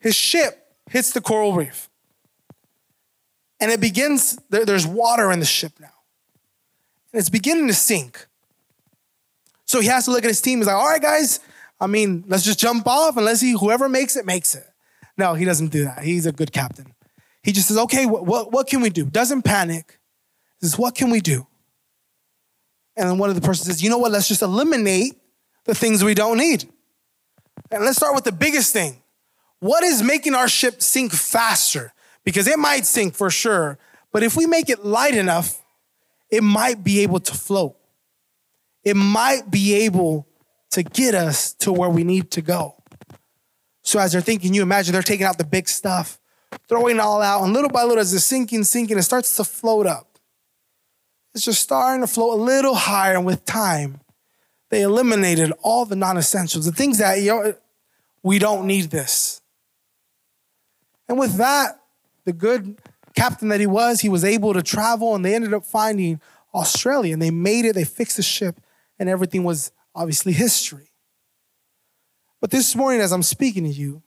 his 0.00 0.16
ship 0.16 0.66
hits 0.90 1.12
the 1.12 1.20
coral 1.20 1.52
reef. 1.52 1.88
And 3.60 3.70
it 3.70 3.80
begins, 3.80 4.36
there, 4.50 4.64
there's 4.64 4.86
water 4.86 5.30
in 5.30 5.38
the 5.38 5.46
ship 5.46 5.74
now. 5.78 5.90
And 7.12 7.20
it's 7.20 7.30
beginning 7.30 7.66
to 7.68 7.74
sink. 7.74 8.26
So 9.64 9.80
he 9.80 9.88
has 9.88 10.06
to 10.06 10.10
look 10.10 10.24
at 10.24 10.28
his 10.28 10.40
team. 10.40 10.58
He's 10.58 10.66
like, 10.66 10.76
all 10.76 10.88
right, 10.88 11.00
guys, 11.00 11.40
I 11.80 11.86
mean, 11.86 12.24
let's 12.26 12.44
just 12.44 12.58
jump 12.58 12.86
off 12.86 13.16
and 13.16 13.24
let's 13.24 13.40
see 13.40 13.52
whoever 13.52 13.88
makes 13.88 14.16
it, 14.16 14.26
makes 14.26 14.54
it. 14.54 14.64
No, 15.16 15.34
he 15.34 15.44
doesn't 15.44 15.68
do 15.68 15.84
that. 15.84 16.02
He's 16.02 16.26
a 16.26 16.32
good 16.32 16.52
captain. 16.52 16.94
He 17.42 17.52
just 17.52 17.68
says, 17.68 17.78
okay, 17.78 18.06
what, 18.06 18.26
what, 18.26 18.52
what 18.52 18.66
can 18.66 18.80
we 18.80 18.90
do? 18.90 19.04
Doesn't 19.04 19.42
panic. 19.42 19.98
He 20.60 20.66
says, 20.66 20.78
what 20.78 20.94
can 20.94 21.10
we 21.10 21.20
do? 21.20 21.46
And 22.96 23.08
then 23.08 23.18
one 23.18 23.28
of 23.28 23.36
the 23.36 23.42
persons 23.42 23.66
says, 23.66 23.82
you 23.82 23.90
know 23.90 23.98
what? 23.98 24.10
Let's 24.10 24.28
just 24.28 24.42
eliminate 24.42 25.14
the 25.64 25.74
things 25.74 26.02
we 26.02 26.14
don't 26.14 26.38
need. 26.38 26.64
And 27.70 27.84
let's 27.84 27.96
start 27.96 28.14
with 28.14 28.24
the 28.24 28.32
biggest 28.32 28.72
thing. 28.72 29.02
What 29.60 29.84
is 29.84 30.02
making 30.02 30.34
our 30.34 30.48
ship 30.48 30.82
sink 30.82 31.12
faster? 31.12 31.92
Because 32.24 32.46
it 32.46 32.58
might 32.58 32.86
sink 32.86 33.14
for 33.14 33.30
sure, 33.30 33.78
but 34.12 34.22
if 34.22 34.36
we 34.36 34.46
make 34.46 34.68
it 34.68 34.84
light 34.84 35.14
enough, 35.14 35.62
it 36.30 36.42
might 36.42 36.84
be 36.84 37.00
able 37.00 37.20
to 37.20 37.34
float. 37.34 37.76
It 38.84 38.96
might 38.96 39.50
be 39.50 39.74
able 39.86 40.26
to 40.70 40.82
get 40.82 41.14
us 41.14 41.52
to 41.54 41.72
where 41.72 41.88
we 41.88 42.04
need 42.04 42.30
to 42.32 42.42
go. 42.42 42.74
So 43.82 43.98
as 43.98 44.12
they're 44.12 44.20
thinking, 44.20 44.52
you 44.52 44.62
imagine 44.62 44.92
they're 44.92 45.02
taking 45.02 45.26
out 45.26 45.38
the 45.38 45.44
big 45.44 45.68
stuff, 45.68 46.18
throwing 46.68 46.96
it 46.96 47.00
all 47.00 47.22
out, 47.22 47.42
and 47.42 47.52
little 47.52 47.70
by 47.70 47.82
little, 47.82 48.00
as 48.00 48.12
it's 48.12 48.24
sinking, 48.24 48.64
sinking, 48.64 48.98
it 48.98 49.02
starts 49.02 49.36
to 49.36 49.44
float 49.44 49.86
up. 49.86 50.18
It's 51.34 51.44
just 51.44 51.62
starting 51.62 52.02
to 52.02 52.06
float 52.06 52.38
a 52.38 52.42
little 52.42 52.74
higher, 52.74 53.14
and 53.16 53.24
with 53.24 53.44
time, 53.44 54.00
they 54.70 54.82
eliminated 54.82 55.52
all 55.62 55.86
the 55.86 55.96
non-essentials, 55.96 56.66
the 56.66 56.72
things 56.72 56.98
that 56.98 57.20
you 57.20 57.30
know, 57.30 57.54
we 58.22 58.38
don't 58.38 58.66
need 58.66 58.90
this. 58.90 59.40
And 61.08 61.18
with 61.18 61.36
that, 61.36 61.80
the 62.24 62.34
good 62.34 62.78
captain 63.18 63.48
that 63.48 63.60
he 63.60 63.66
was, 63.66 64.00
he 64.00 64.08
was 64.08 64.24
able 64.24 64.54
to 64.54 64.62
travel, 64.62 65.14
and 65.14 65.24
they 65.24 65.34
ended 65.34 65.52
up 65.52 65.64
finding 65.64 66.20
Australia, 66.54 67.12
and 67.12 67.20
they 67.20 67.30
made 67.30 67.64
it. 67.64 67.74
They 67.74 67.84
fixed 67.84 68.16
the 68.16 68.22
ship, 68.22 68.60
and 68.98 69.08
everything 69.08 69.42
was 69.42 69.72
obviously 69.94 70.32
history. 70.32 70.92
But 72.40 72.52
this 72.52 72.76
morning, 72.76 73.00
as 73.00 73.12
I'm 73.12 73.24
speaking 73.24 73.64
to 73.64 73.70
you, 73.70 74.02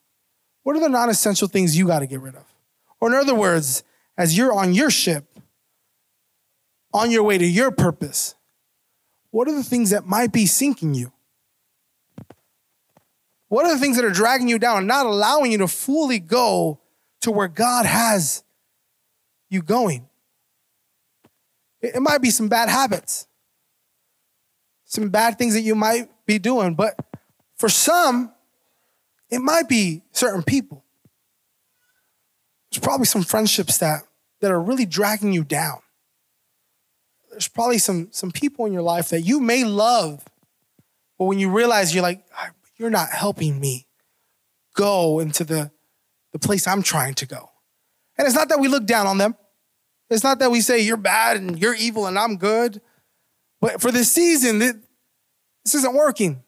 what 0.64 0.76
are 0.78 0.80
the 0.80 0.90
non 0.90 1.10
essential 1.10 1.48
things 1.48 1.78
you 1.78 1.88
got 1.88 2.00
to 2.00 2.08
get 2.08 2.22
rid 2.22 2.36
of? 2.36 2.46
Or, 3.02 3.10
in 3.10 3.16
other 3.16 3.36
words, 3.36 3.84
as 4.18 4.38
you're 4.38 4.54
on 4.54 4.74
your 4.74 4.90
ship, 4.90 5.26
on 6.94 7.12
your 7.12 7.24
way 7.24 7.38
to 7.38 7.46
your 7.46 7.72
purpose, 7.72 8.36
what 9.32 9.48
are 9.48 9.54
the 9.54 9.64
things 9.64 9.90
that 9.90 10.06
might 10.06 10.32
be 10.32 10.46
sinking 10.46 10.94
you? 10.94 11.12
What 13.50 13.66
are 13.66 13.74
the 13.74 13.80
things 13.80 13.98
that 13.98 14.06
are 14.06 14.12
dragging 14.12 14.48
you 14.48 14.60
down 14.60 14.78
and 14.78 14.88
not 14.88 15.06
allowing 15.06 15.52
you 15.52 15.58
to 15.58 15.68
fully 15.68 16.20
go 16.20 16.80
to 17.22 17.32
where 17.32 17.50
God 17.50 17.86
has 17.86 18.44
you 19.52 19.62
going? 19.62 20.10
It 21.82 22.02
might 22.02 22.22
be 22.22 22.32
some 22.32 22.50
bad 22.50 22.70
habits 22.70 23.28
some 24.92 25.08
bad 25.08 25.38
things 25.38 25.54
that 25.54 25.62
you 25.62 25.74
might 25.74 26.10
be 26.26 26.38
doing. 26.38 26.76
But 26.76 27.00
for 27.56 27.70
some, 27.70 28.34
it 29.30 29.40
might 29.40 29.70
be 29.70 30.04
certain 30.12 30.44
people. 30.44 30.84
There's 32.70 32.82
probably 32.82 33.06
some 33.06 33.24
friendships 33.24 33.78
that, 33.78 34.04
that 34.42 34.52
are 34.52 34.62
really 34.62 34.86
dragging 34.86 35.32
you 35.32 35.46
down. 35.46 35.80
There's 37.30 37.48
probably 37.48 37.78
some, 37.78 38.10
some 38.12 38.32
people 38.32 38.66
in 38.66 38.74
your 38.74 38.82
life 38.82 39.10
that 39.10 39.22
you 39.22 39.40
may 39.40 39.64
love, 39.64 40.26
but 41.18 41.26
when 41.26 41.40
you 41.40 41.50
realize 41.50 41.96
you're 41.96 42.04
like, 42.04 42.26
ah, 42.38 42.50
you're 42.76 42.90
not 42.90 43.12
helping 43.12 43.62
me 43.62 43.88
go 44.76 45.20
into 45.20 45.46
the, 45.46 45.72
the 46.34 46.40
place 46.40 46.68
I'm 46.68 46.84
trying 46.84 47.14
to 47.16 47.26
go. 47.26 47.51
And 48.18 48.28
it's 48.28 48.36
not 48.36 48.50
that 48.50 48.60
we 48.60 48.68
look 48.68 48.86
down 48.86 49.08
on 49.08 49.18
them. 49.18 49.36
It's 50.10 50.24
not 50.24 50.40
that 50.40 50.52
we 50.52 50.62
say 50.62 50.80
you're 50.80 50.98
bad 50.98 51.38
and 51.38 51.58
you're 51.58 51.74
evil 51.74 52.06
and 52.06 52.20
I'm 52.20 52.38
good. 52.38 52.82
But 53.62 53.82
for 53.82 53.92
this 53.92 54.12
season, 54.12 54.60
this 54.60 55.76
isn't 55.76 55.94
working. 55.94 56.44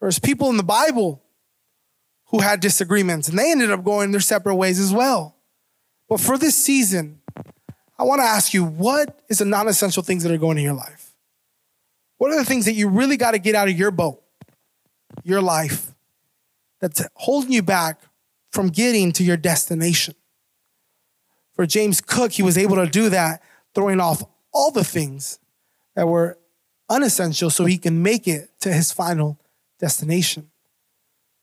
There's 0.00 0.18
people 0.18 0.50
in 0.50 0.56
the 0.56 0.62
Bible 0.62 1.22
who 2.26 2.40
had 2.40 2.60
disagreements 2.60 3.28
and 3.28 3.38
they 3.38 3.50
ended 3.50 3.70
up 3.70 3.84
going 3.84 4.10
their 4.10 4.20
separate 4.20 4.56
ways 4.56 4.78
as 4.78 4.92
well. 4.92 5.36
But 6.08 6.20
for 6.20 6.36
this 6.36 6.56
season, 6.56 7.20
I 7.98 8.04
want 8.04 8.20
to 8.20 8.26
ask 8.26 8.52
you 8.52 8.64
what 8.64 9.20
is 9.28 9.38
the 9.38 9.44
non 9.44 9.68
essential 9.68 10.02
things 10.02 10.24
that 10.24 10.32
are 10.32 10.38
going 10.38 10.58
in 10.58 10.64
your 10.64 10.74
life? 10.74 11.14
What 12.18 12.32
are 12.32 12.38
the 12.38 12.44
things 12.44 12.66
that 12.66 12.74
you 12.74 12.88
really 12.88 13.16
got 13.16 13.30
to 13.30 13.38
get 13.38 13.54
out 13.54 13.68
of 13.68 13.78
your 13.78 13.90
boat, 13.90 14.22
your 15.24 15.40
life, 15.40 15.92
that's 16.80 17.02
holding 17.14 17.52
you 17.52 17.62
back 17.62 18.00
from 18.50 18.68
getting 18.68 19.12
to 19.12 19.24
your 19.24 19.36
destination? 19.36 20.14
For 21.62 21.66
James 21.66 22.00
Cook, 22.00 22.32
he 22.32 22.42
was 22.42 22.58
able 22.58 22.74
to 22.74 22.86
do 22.86 23.08
that, 23.10 23.40
throwing 23.72 24.00
off 24.00 24.24
all 24.52 24.72
the 24.72 24.82
things 24.82 25.38
that 25.94 26.08
were 26.08 26.36
unessential 26.90 27.50
so 27.50 27.66
he 27.66 27.78
can 27.78 28.02
make 28.02 28.26
it 28.26 28.50
to 28.62 28.72
his 28.72 28.90
final 28.90 29.38
destination. 29.78 30.50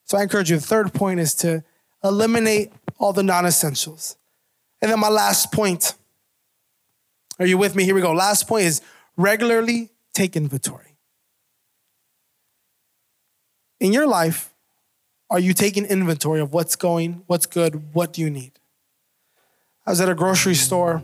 So 0.03 0.17
I 0.17 0.23
encourage 0.23 0.51
you, 0.51 0.57
the 0.57 0.67
third 0.67 0.93
point 0.93 1.21
is 1.21 1.33
to 1.35 1.63
eliminate 2.03 2.73
all 2.97 3.13
the 3.13 3.23
non 3.23 3.45
essentials. 3.45 4.17
And 4.81 4.91
then 4.91 4.99
my 4.99 5.07
last 5.07 5.53
point 5.53 5.93
are 7.39 7.45
you 7.45 7.57
with 7.57 7.73
me? 7.73 7.85
Here 7.85 7.95
we 7.95 8.01
go. 8.01 8.11
Last 8.11 8.45
point 8.45 8.65
is 8.65 8.81
regularly 9.15 9.87
take 10.13 10.35
inventory. 10.35 10.97
In 13.79 13.93
your 13.93 14.05
life, 14.05 14.53
are 15.29 15.39
you 15.39 15.53
taking 15.53 15.85
inventory 15.85 16.41
of 16.41 16.51
what's 16.51 16.75
going, 16.75 17.23
what's 17.27 17.45
good, 17.45 17.93
what 17.93 18.11
do 18.11 18.19
you 18.19 18.29
need? 18.29 18.58
I 19.85 19.91
was 19.91 20.01
at 20.01 20.09
a 20.09 20.15
grocery 20.15 20.55
store 20.55 21.03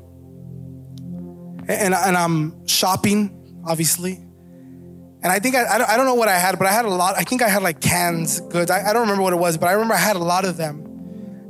and, 1.68 1.94
and 1.94 2.18
I'm 2.18 2.68
shopping, 2.68 3.62
obviously. 3.66 4.14
And 4.14 5.32
I 5.32 5.40
think 5.40 5.56
I, 5.56 5.84
I, 5.84 5.98
don't, 5.98 6.06
know 6.06 6.14
what 6.14 6.28
I 6.28 6.38
had, 6.38 6.60
but 6.60 6.68
I 6.68 6.72
had 6.72 6.86
a 6.86 6.90
lot. 6.90 7.16
I 7.18 7.24
think 7.24 7.42
I 7.42 7.50
had 7.50 7.64
like 7.64 7.82
cans, 7.82 8.42
goods. 8.42 8.70
I, 8.70 8.90
I 8.90 8.94
don't 8.94 9.02
remember 9.02 9.24
what 9.24 9.34
it 9.34 9.40
was, 9.40 9.58
but 9.58 9.68
I 9.68 9.72
remember 9.72 9.96
I 9.96 9.98
had 9.98 10.16
a 10.16 10.20
lot 10.20 10.46
of 10.46 10.58
them. 10.58 10.86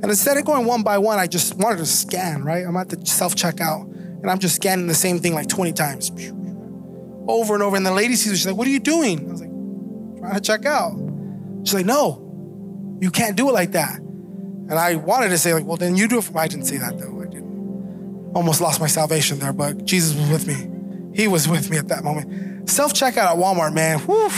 And 0.01 0.05
instead 0.05 0.37
of 0.37 0.45
going 0.45 0.65
one 0.65 0.83
by 0.83 0.97
one, 0.97 1.19
I 1.19 1.27
just 1.27 1.55
wanted 1.55 1.79
to 1.79 1.85
scan, 1.85 2.43
right? 2.43 2.65
I'm 2.65 2.77
at 2.77 2.87
the 2.87 3.05
self 3.05 3.35
checkout 3.35 3.91
and 4.21 4.29
I'm 4.29 4.39
just 4.39 4.55
scanning 4.55 4.87
the 4.87 4.95
same 4.95 5.19
thing 5.19 5.33
like 5.33 5.49
20 5.49 5.73
times 5.73 6.09
over 7.27 7.53
and 7.53 7.63
over. 7.63 7.75
And 7.75 7.85
the 7.85 7.93
lady 7.93 8.15
sees 8.15 8.31
me, 8.31 8.37
She's 8.37 8.47
like, 8.47 8.55
What 8.55 8.67
are 8.67 8.71
you 8.71 8.79
doing? 8.79 9.27
I 9.27 9.31
was 9.31 9.41
like, 9.41 10.19
Trying 10.19 10.35
to 10.35 10.41
check 10.41 10.65
out. 10.65 10.93
She's 11.63 11.73
like, 11.73 11.85
No, 11.85 12.97
you 13.01 13.11
can't 13.11 13.35
do 13.35 13.49
it 13.49 13.53
like 13.53 13.73
that. 13.73 13.99
And 13.99 14.73
I 14.73 14.95
wanted 14.95 15.29
to 15.29 15.37
say, 15.37 15.53
like, 15.53 15.65
Well, 15.65 15.77
then 15.77 15.97
you 15.97 16.07
do 16.07 16.19
it 16.19 16.23
for 16.23 16.31
me. 16.33 16.39
I 16.39 16.47
didn't 16.47 16.65
say 16.65 16.77
that 16.77 16.97
though. 16.97 17.14
Almost 18.35 18.61
lost 18.61 18.81
my 18.81 18.87
salvation 18.87 19.39
there, 19.39 19.53
but 19.53 19.85
Jesus 19.85 20.13
was 20.13 20.29
with 20.29 20.45
me. 20.45 20.69
He 21.15 21.27
was 21.27 21.47
with 21.47 21.69
me 21.69 21.77
at 21.77 21.87
that 21.87 22.03
moment. 22.03 22.69
Self 22.69 22.93
checkout 22.93 23.17
at 23.17 23.37
Walmart, 23.37 23.73
man. 23.73 23.99
Whew. 23.99 24.29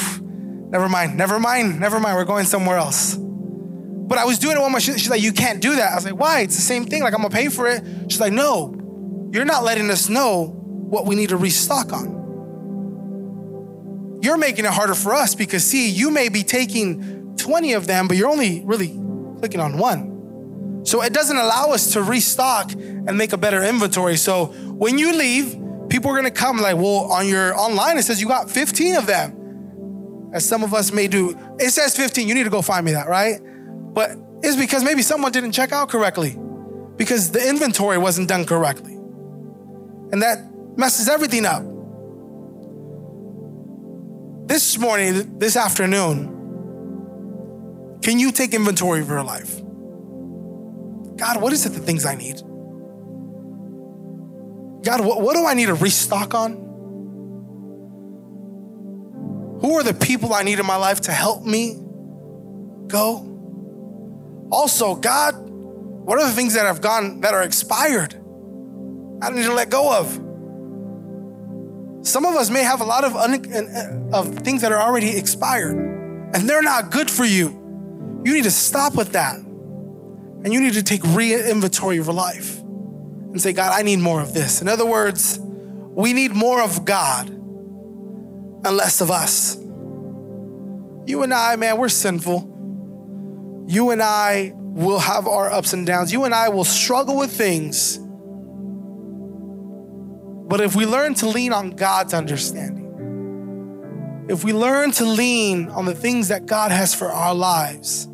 Never 0.69 0.87
mind, 0.87 1.17
never 1.17 1.39
mind, 1.39 1.79
never 1.79 1.99
mind. 1.99 2.15
We're 2.15 2.25
going 2.25 2.45
somewhere 2.45 2.77
else. 2.77 3.15
But 3.17 4.19
I 4.19 4.25
was 4.25 4.37
doing 4.37 4.55
it 4.55 4.59
one 4.59 4.71
more. 4.71 4.79
She's 4.79 5.09
like, 5.09 5.21
you 5.21 5.33
can't 5.33 5.61
do 5.61 5.75
that. 5.77 5.91
I 5.91 5.95
was 5.95 6.05
like, 6.05 6.17
why? 6.17 6.41
It's 6.41 6.55
the 6.55 6.61
same 6.61 6.85
thing. 6.85 7.01
Like, 7.01 7.13
I'm 7.13 7.21
gonna 7.21 7.33
pay 7.33 7.49
for 7.49 7.67
it. 7.67 7.83
She's 8.07 8.21
like, 8.21 8.31
no, 8.31 9.29
you're 9.33 9.45
not 9.45 9.63
letting 9.63 9.89
us 9.89 10.07
know 10.09 10.45
what 10.45 11.05
we 11.05 11.15
need 11.15 11.29
to 11.29 11.37
restock 11.37 11.91
on. 11.91 12.15
You're 14.21 14.37
making 14.37 14.65
it 14.65 14.71
harder 14.71 14.95
for 14.95 15.13
us 15.13 15.35
because, 15.35 15.63
see, 15.63 15.89
you 15.89 16.11
may 16.11 16.29
be 16.29 16.43
taking 16.43 17.35
20 17.37 17.73
of 17.73 17.87
them, 17.87 18.07
but 18.07 18.15
you're 18.17 18.29
only 18.29 18.61
really 18.63 18.89
clicking 19.39 19.59
on 19.59 19.77
one. 19.77 20.83
So 20.85 21.01
it 21.01 21.11
doesn't 21.13 21.35
allow 21.35 21.71
us 21.71 21.93
to 21.93 22.01
restock 22.01 22.71
and 23.07 23.17
make 23.17 23.33
a 23.33 23.37
better 23.37 23.63
inventory. 23.63 24.17
So 24.17 24.45
when 24.45 24.97
you 24.97 25.13
leave, 25.13 25.57
people 25.89 26.11
are 26.11 26.15
gonna 26.15 26.29
come 26.31 26.57
like, 26.57 26.75
well, 26.75 27.11
on 27.11 27.27
your 27.27 27.57
online, 27.57 27.97
it 27.97 28.03
says 28.03 28.21
you 28.21 28.27
got 28.27 28.51
15 28.51 28.95
of 28.95 29.07
them. 29.07 30.29
As 30.33 30.45
some 30.45 30.63
of 30.63 30.73
us 30.73 30.91
may 30.91 31.07
do. 31.07 31.37
It 31.57 31.71
says 31.71 31.95
15, 31.95 32.27
you 32.27 32.35
need 32.35 32.43
to 32.43 32.49
go 32.49 32.61
find 32.61 32.85
me 32.85 32.91
that, 32.91 33.07
right? 33.07 33.39
But 33.93 34.11
it's 34.43 34.57
because 34.57 34.83
maybe 34.83 35.01
someone 35.01 35.31
didn't 35.31 35.53
check 35.53 35.71
out 35.71 35.89
correctly 35.89 36.37
because 36.97 37.31
the 37.31 37.47
inventory 37.47 37.97
wasn't 37.97 38.27
done 38.27 38.45
correctly. 38.45 38.93
And 38.93 40.21
that 40.21 40.39
messes 40.77 41.07
everything 41.07 41.45
up. 41.45 41.63
This 44.47 44.77
morning, 44.77 45.39
this 45.39 45.55
afternoon, 45.55 46.33
can 48.01 48.19
you 48.19 48.31
take 48.31 48.53
inventory 48.53 49.01
of 49.01 49.09
your 49.09 49.23
life? 49.23 49.57
God, 51.17 51.41
what 51.41 51.51
is 51.51 51.65
it 51.65 51.69
the 51.69 51.79
things 51.79 52.05
I 52.05 52.15
need? 52.15 52.41
God, 54.83 55.01
what, 55.01 55.21
what 55.21 55.35
do 55.35 55.45
I 55.45 55.53
need 55.53 55.67
to 55.67 55.73
restock 55.75 56.33
on? 56.33 56.65
Who 59.61 59.73
are 59.73 59.83
the 59.83 59.93
people 59.93 60.33
I 60.33 60.43
need 60.43 60.59
in 60.59 60.65
my 60.65 60.77
life 60.77 61.01
to 61.01 61.11
help 61.11 61.43
me 61.43 61.77
go? 62.87 63.23
Also, 64.51 64.95
God, 64.95 65.35
What 66.07 66.19
are 66.19 66.25
the 66.25 66.33
things 66.33 66.53
that 66.53 66.65
have 66.65 66.79
gone 66.79 67.19
that 67.19 67.33
are 67.33 67.43
expired? 67.43 68.13
I 69.21 69.29
need 69.29 69.43
to 69.43 69.53
let 69.53 69.69
go 69.69 69.93
of. 69.93 70.07
Some 72.07 72.23
of 72.25 72.33
us 72.35 72.49
may 72.49 72.63
have 72.63 72.79
a 72.79 72.85
lot 72.85 73.03
of 73.03 73.13
un- 73.13 74.09
of 74.13 74.39
things 74.39 74.61
that 74.61 74.71
are 74.71 74.79
already 74.79 75.17
expired, 75.17 75.75
and 75.75 76.49
they're 76.49 76.61
not 76.61 76.91
good 76.91 77.11
for 77.11 77.25
you. 77.25 78.21
You 78.23 78.33
need 78.33 78.45
to 78.45 78.51
stop 78.51 78.95
with 78.95 79.11
that, 79.11 79.35
and 79.35 80.53
you 80.53 80.61
need 80.61 80.75
to 80.75 80.83
take 80.83 81.03
re-inventory 81.03 81.97
of 81.97 82.05
your 82.05 82.15
life 82.15 82.56
and 83.37 83.41
say, 83.43 83.53
God, 83.53 83.71
I 83.71 83.83
need 83.83 83.99
more 83.99 84.19
of 84.19 84.33
this. 84.33 84.63
In 84.63 84.67
other 84.67 84.85
words, 84.85 85.37
we 85.39 86.11
need 86.11 86.31
more 86.31 86.59
of 86.59 86.85
God 86.85 87.29
and 87.29 88.65
less 88.65 88.99
of 88.99 89.11
us. 89.11 89.55
You 91.05 91.21
and 91.21 91.31
I, 91.31 91.55
man, 91.55 91.77
we're 91.77 91.89
sinful. 91.89 93.65
You 93.67 93.91
and 93.91 94.01
I 94.01 94.53
will 94.55 94.97
have 94.97 95.27
our 95.27 95.51
ups 95.51 95.73
and 95.73 95.85
downs. 95.85 96.11
You 96.11 96.23
and 96.23 96.33
I 96.33 96.49
will 96.49 96.63
struggle 96.63 97.15
with 97.15 97.31
things. 97.31 97.99
But 100.47 100.59
if 100.59 100.75
we 100.75 100.87
learn 100.87 101.13
to 101.15 101.27
lean 101.27 101.53
on 101.53 101.71
God's 101.71 102.15
understanding, 102.15 104.25
if 104.29 104.43
we 104.43 104.51
learn 104.51 104.91
to 104.93 105.05
lean 105.05 105.69
on 105.69 105.85
the 105.85 105.93
things 105.93 106.29
that 106.29 106.47
God 106.47 106.71
has 106.71 106.95
for 106.95 107.11
our 107.11 107.35
lives, 107.35 108.07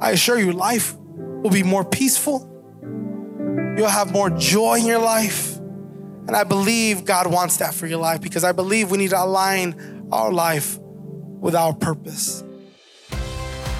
I 0.00 0.12
assure 0.12 0.38
you, 0.38 0.52
life 0.52 0.94
will 0.96 1.50
be 1.50 1.64
more 1.64 1.84
peaceful. 1.84 2.46
You'll 3.76 3.88
have 3.88 4.12
more 4.12 4.30
joy 4.30 4.76
in 4.76 4.86
your 4.86 4.98
life. 4.98 5.56
And 5.56 6.36
I 6.36 6.44
believe 6.44 7.04
God 7.04 7.26
wants 7.32 7.56
that 7.58 7.74
for 7.74 7.86
your 7.86 7.98
life 7.98 8.20
because 8.20 8.44
I 8.44 8.52
believe 8.52 8.90
we 8.90 8.98
need 8.98 9.10
to 9.10 9.22
align 9.22 10.08
our 10.12 10.32
life 10.32 10.78
with 10.78 11.54
our 11.54 11.74
purpose. 11.74 12.44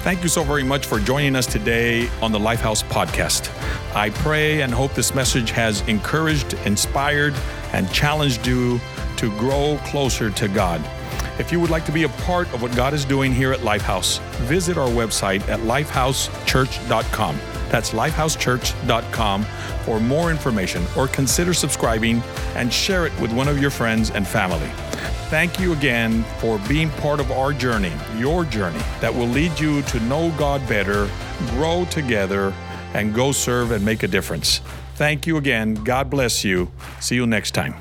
Thank 0.03 0.23
you 0.23 0.29
so 0.29 0.43
very 0.43 0.63
much 0.63 0.87
for 0.87 0.99
joining 0.99 1.35
us 1.35 1.45
today 1.45 2.09
on 2.21 2.31
the 2.31 2.39
Lifehouse 2.39 2.83
podcast. 2.83 3.51
I 3.95 4.09
pray 4.09 4.61
and 4.63 4.73
hope 4.73 4.93
this 4.95 5.13
message 5.13 5.51
has 5.51 5.81
encouraged, 5.87 6.55
inspired, 6.65 7.35
and 7.71 7.91
challenged 7.93 8.47
you 8.47 8.81
to 9.17 9.29
grow 9.37 9.79
closer 9.85 10.31
to 10.31 10.47
God. 10.47 10.81
If 11.39 11.51
you 11.51 11.59
would 11.59 11.69
like 11.69 11.85
to 11.85 11.91
be 11.91 12.03
a 12.03 12.09
part 12.09 12.51
of 12.53 12.61
what 12.61 12.75
God 12.75 12.93
is 12.93 13.05
doing 13.05 13.33
here 13.33 13.51
at 13.51 13.59
Lifehouse, 13.59 14.19
visit 14.41 14.77
our 14.77 14.89
website 14.89 15.41
at 15.47 15.59
lifehousechurch.com. 15.61 17.39
That's 17.69 17.91
lifehousechurch.com 17.91 19.43
for 19.85 19.99
more 19.99 20.29
information 20.29 20.83
or 20.97 21.07
consider 21.07 21.53
subscribing 21.53 22.21
and 22.55 22.71
share 22.71 23.05
it 23.05 23.19
with 23.19 23.31
one 23.31 23.47
of 23.47 23.59
your 23.59 23.71
friends 23.71 24.11
and 24.11 24.27
family. 24.27 24.69
Thank 25.29 25.59
you 25.59 25.71
again 25.71 26.23
for 26.39 26.59
being 26.67 26.89
part 26.89 27.21
of 27.21 27.31
our 27.31 27.53
journey, 27.53 27.93
your 28.17 28.43
journey, 28.43 28.81
that 28.99 29.13
will 29.13 29.27
lead 29.27 29.57
you 29.57 29.81
to 29.83 29.99
know 30.01 30.33
God 30.37 30.67
better, 30.67 31.09
grow 31.51 31.85
together, 31.85 32.53
and 32.93 33.15
go 33.15 33.31
serve 33.31 33.71
and 33.71 33.83
make 33.85 34.03
a 34.03 34.07
difference. 34.07 34.59
Thank 34.95 35.25
you 35.25 35.37
again. 35.37 35.75
God 35.75 36.09
bless 36.09 36.43
you. 36.43 36.69
See 36.99 37.15
you 37.15 37.25
next 37.25 37.51
time. 37.51 37.75